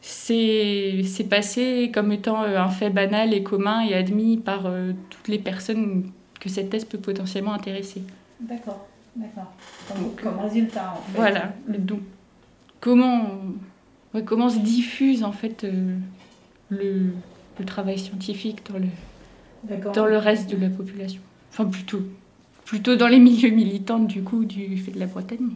c'est 0.00 1.28
passé 1.28 1.90
comme 1.92 2.12
étant 2.12 2.42
euh, 2.42 2.58
un 2.58 2.68
fait 2.68 2.90
banal 2.90 3.34
et 3.34 3.42
commun 3.42 3.80
et 3.80 3.94
admis 3.94 4.36
par 4.36 4.66
euh, 4.66 4.92
toutes 5.10 5.28
les 5.28 5.38
personnes 5.38 6.10
que 6.40 6.48
cette 6.48 6.70
thèse 6.70 6.84
peut 6.84 6.98
potentiellement 6.98 7.52
intéresser. 7.52 8.02
D'accord, 8.40 8.86
d'accord. 9.16 9.52
Comme, 10.22 10.38
résultat, 10.38 10.94
en 10.96 11.02
fait. 11.02 11.16
Voilà. 11.16 11.52
Donc, 11.66 12.00
comment, 12.80 13.28
comment 14.24 14.48
se 14.48 14.60
diffuse, 14.60 15.24
en 15.24 15.32
fait, 15.32 15.64
euh, 15.64 15.96
le, 16.68 17.12
le, 17.58 17.64
travail 17.64 17.98
scientifique 17.98 18.62
dans 18.70 18.78
le, 18.78 19.92
dans 19.92 20.06
le 20.06 20.16
reste 20.16 20.48
de 20.48 20.56
la 20.56 20.70
population? 20.70 21.20
Enfin, 21.50 21.64
plutôt, 21.64 22.02
plutôt 22.64 22.94
dans 22.94 23.08
les 23.08 23.18
milieux 23.18 23.50
militants, 23.50 23.98
du 23.98 24.22
coup, 24.22 24.44
du 24.44 24.76
fait 24.76 24.92
de 24.92 25.00
la 25.00 25.06
Bretagne. 25.06 25.50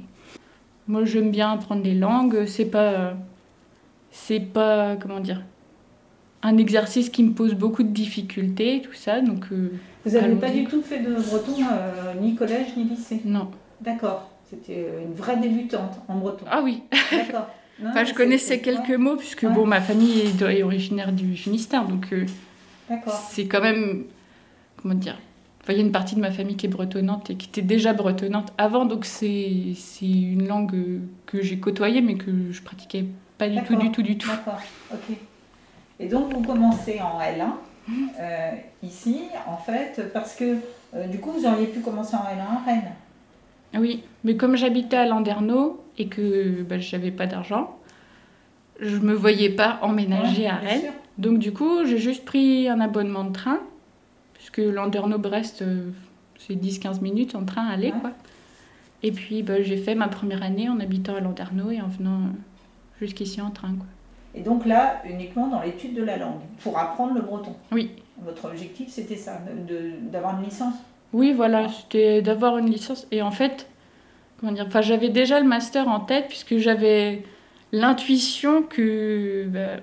Moi, 0.88 1.04
j'aime 1.04 1.30
bien 1.30 1.52
apprendre 1.52 1.84
les 1.84 1.94
langues. 1.94 2.44
C'est 2.46 2.64
pas. 2.64 3.14
C'est 4.12 4.40
pas. 4.40 4.96
Comment 4.96 5.18
dire 5.18 5.42
Un 6.42 6.58
exercice 6.58 7.08
qui 7.08 7.24
me 7.24 7.32
pose 7.32 7.54
beaucoup 7.54 7.82
de 7.82 7.88
difficultés, 7.88 8.82
tout 8.82 8.92
ça. 8.92 9.20
Donc. 9.20 9.46
Euh, 9.50 9.72
Vous 10.04 10.12
n'avez 10.12 10.36
pas 10.36 10.50
du 10.50 10.64
tout 10.64 10.82
fait 10.82 11.00
de 11.00 11.14
breton, 11.14 11.56
euh, 11.60 12.14
ni 12.20 12.36
collège, 12.36 12.76
ni 12.76 12.84
lycée? 12.84 13.20
Non. 13.24 13.50
D'accord. 13.80 14.30
C'était 14.48 14.86
une 15.02 15.14
vraie 15.14 15.38
débutante 15.38 15.98
en 16.08 16.16
breton. 16.18 16.44
Ah 16.48 16.60
oui. 16.62 16.82
D'accord. 17.10 17.48
enfin, 17.84 18.04
je 18.04 18.12
connaissais 18.12 18.60
quelques 18.60 18.90
mots, 18.90 19.16
puisque 19.16 19.46
bon, 19.46 19.66
ma 19.66 19.80
famille 19.80 20.20
est, 20.20 20.62
originaire 20.62 21.10
du 21.10 21.34
Finistère. 21.34 21.86
Donc. 21.86 22.12
Euh, 22.12 22.26
c'est 23.30 23.46
quand 23.46 23.62
même. 23.62 24.04
Comment 24.76 24.94
dire 24.94 25.18
il 25.68 25.76
y 25.76 25.78
a 25.78 25.82
une 25.82 25.92
partie 25.92 26.16
de 26.16 26.20
ma 26.20 26.32
famille 26.32 26.56
qui 26.56 26.66
est 26.66 26.68
bretonnante 26.68 27.30
et 27.30 27.36
qui 27.36 27.48
était 27.48 27.62
déjà 27.62 27.92
bretonnante 27.92 28.52
avant, 28.58 28.84
donc 28.84 29.04
c'est 29.04 29.76
une 30.02 30.48
langue 30.48 31.00
que 31.24 31.40
j'ai 31.40 31.58
côtoyée 31.58 32.00
mais 32.00 32.14
que 32.14 32.50
je 32.50 32.62
pratiquais 32.62 33.04
pas 33.42 33.48
du 33.48 33.62
tout, 33.62 33.76
du 33.76 33.90
tout, 33.90 34.02
du 34.02 34.18
tout. 34.18 34.28
D'accord, 34.28 34.60
ok. 34.92 35.16
Et 35.98 36.06
donc 36.06 36.32
vous 36.32 36.42
commencez 36.42 37.00
en 37.00 37.20
L1 37.20 37.52
euh, 38.20 38.50
ici, 38.82 39.22
en 39.46 39.56
fait, 39.56 40.12
parce 40.12 40.34
que 40.34 40.56
euh, 40.94 41.06
du 41.08 41.18
coup 41.18 41.32
vous 41.32 41.46
auriez 41.46 41.66
pu 41.66 41.80
commencer 41.80 42.14
en 42.14 42.20
L1 42.20 42.40
à 42.40 42.64
Rennes. 42.64 42.92
Oui, 43.74 44.04
mais 44.24 44.36
comme 44.36 44.56
j'habitais 44.56 44.96
à 44.96 45.06
Landerneau 45.06 45.82
et 45.98 46.06
que 46.06 46.62
bah, 46.62 46.78
je 46.78 46.94
n'avais 46.94 47.10
pas 47.10 47.26
d'argent, 47.26 47.76
je 48.80 48.98
me 48.98 49.14
voyais 49.14 49.50
pas 49.50 49.78
emménager 49.82 50.46
à 50.46 50.56
Rennes. 50.56 50.92
Donc 51.18 51.38
du 51.38 51.52
coup, 51.52 51.84
j'ai 51.84 51.98
juste 51.98 52.24
pris 52.24 52.68
un 52.68 52.80
abonnement 52.80 53.24
de 53.24 53.32
train, 53.32 53.60
puisque 54.34 54.58
Landerneau-Brest, 54.58 55.62
euh, 55.62 55.90
c'est 56.38 56.54
10-15 56.54 57.00
minutes 57.00 57.34
en 57.34 57.44
train 57.44 57.66
à 57.66 57.72
aller. 57.72 57.92
Quoi. 58.00 58.12
Et 59.02 59.10
puis 59.10 59.42
bah, 59.42 59.62
j'ai 59.62 59.76
fait 59.76 59.94
ma 59.94 60.08
première 60.08 60.42
année 60.42 60.68
en 60.68 60.78
habitant 60.78 61.16
à 61.16 61.20
Landerneau 61.20 61.70
et 61.70 61.80
en 61.80 61.88
venant 61.88 62.20
jusqu'ici 63.02 63.40
en 63.40 63.50
train. 63.50 63.74
Quoi. 63.74 63.86
Et 64.34 64.40
donc 64.40 64.64
là, 64.64 65.02
uniquement 65.04 65.48
dans 65.48 65.60
l'étude 65.60 65.94
de 65.94 66.02
la 66.02 66.16
langue, 66.16 66.40
pour 66.62 66.78
apprendre 66.78 67.14
le 67.14 67.20
breton. 67.20 67.54
Oui. 67.70 67.90
Votre 68.22 68.46
objectif, 68.46 68.88
c'était 68.88 69.16
ça, 69.16 69.40
d'avoir 70.10 70.38
une 70.38 70.44
licence? 70.44 70.74
Oui, 71.12 71.32
voilà, 71.32 71.68
c'était 71.68 72.22
d'avoir 72.22 72.56
une 72.58 72.70
licence. 72.70 73.06
Et 73.10 73.20
en 73.20 73.30
fait, 73.30 73.68
comment 74.38 74.52
dire, 74.52 74.68
j'avais 74.80 75.10
déjà 75.10 75.40
le 75.40 75.46
master 75.46 75.88
en 75.88 76.00
tête, 76.00 76.28
puisque 76.28 76.56
j'avais 76.56 77.24
l'intuition 77.72 78.62
que 78.62 79.46
bah, 79.48 79.80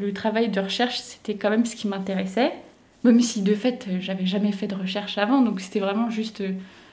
le 0.00 0.12
travail 0.12 0.48
de 0.48 0.60
recherche, 0.60 0.98
c'était 0.98 1.34
quand 1.34 1.50
même 1.50 1.66
ce 1.66 1.76
qui 1.76 1.86
m'intéressait. 1.86 2.52
Même 3.04 3.20
si 3.20 3.42
de 3.42 3.54
fait, 3.54 3.86
j'avais 4.00 4.26
jamais 4.26 4.50
fait 4.50 4.66
de 4.66 4.74
recherche 4.74 5.18
avant, 5.18 5.40
donc 5.42 5.60
c'était 5.60 5.78
vraiment 5.78 6.10
juste, 6.10 6.42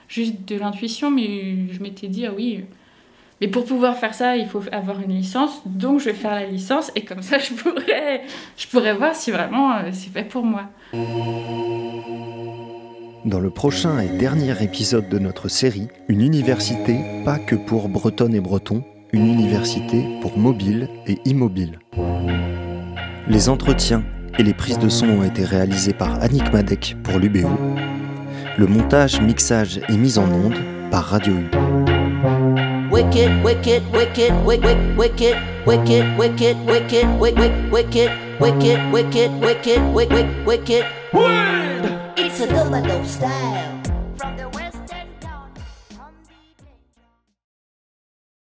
juste 0.08 0.48
de 0.48 0.58
l'intuition, 0.58 1.10
mais 1.10 1.72
je 1.72 1.82
m'étais 1.82 2.08
dit, 2.08 2.28
ah 2.28 2.34
oui, 2.36 2.66
mais 3.44 3.50
pour 3.50 3.66
pouvoir 3.66 3.98
faire 3.98 4.14
ça, 4.14 4.38
il 4.38 4.48
faut 4.48 4.62
avoir 4.72 5.02
une 5.02 5.12
licence, 5.12 5.64
donc 5.66 6.00
je 6.00 6.06
vais 6.06 6.14
faire 6.14 6.34
la 6.34 6.46
licence, 6.46 6.94
et 6.96 7.02
comme 7.02 7.22
ça, 7.22 7.40
je 7.40 7.52
pourrais, 7.52 8.22
je 8.56 8.68
pourrais 8.68 8.96
voir 8.96 9.14
si 9.14 9.32
vraiment 9.32 9.74
euh, 9.74 9.90
c'est 9.92 10.12
fait 10.12 10.24
pour 10.24 10.46
moi. 10.46 10.70
Dans 13.26 13.42
le 13.42 13.50
prochain 13.50 14.00
et 14.00 14.08
dernier 14.18 14.64
épisode 14.64 15.10
de 15.10 15.20
notre 15.20 15.50
série, 15.50 15.90
une 16.08 16.22
université 16.22 16.98
pas 17.26 17.38
que 17.38 17.56
pour 17.56 17.90
bretonnes 17.90 18.34
et 18.34 18.40
bretons, 18.40 18.86
une 19.12 19.28
université 19.28 20.06
pour 20.22 20.38
mobiles 20.38 20.88
et 21.06 21.18
immobiles. 21.26 21.80
Les 23.28 23.50
entretiens 23.50 24.06
et 24.40 24.44
les 24.44 24.54
prises 24.54 24.80
de 24.80 24.88
son 24.88 25.10
ont 25.10 25.24
été 25.24 25.44
réalisés 25.44 25.94
par 25.94 26.22
Annick 26.22 26.54
Madec 26.54 26.96
pour 27.04 27.20
l'UBO. 27.20 27.50
Le 28.58 28.68
montage, 28.68 29.20
mixage 29.20 29.82
et 29.90 29.98
mise 29.98 30.18
en 30.18 30.32
onde 30.32 30.56
par 30.90 31.04
Radio 31.04 31.34
U. 31.34 31.83
wicked, 33.04 33.44
wicked, 33.44 33.92
wicked, 33.92 34.46
wicked, 34.46 34.98
wicked, 34.98 35.38
wicked, 35.66 36.18
wicked, 36.18 36.66
wicked, 36.66 37.20
wicked, 37.20 37.72
wicked, 37.72 38.12
wicked, 38.40 38.92
wicked, 38.92 39.42
wicked, 39.42 39.94
wicked, 39.94 40.46
wicked. 40.46 40.86
It's 42.18 42.40
a 42.40 42.48
double 42.48 43.06
style. 43.06 43.83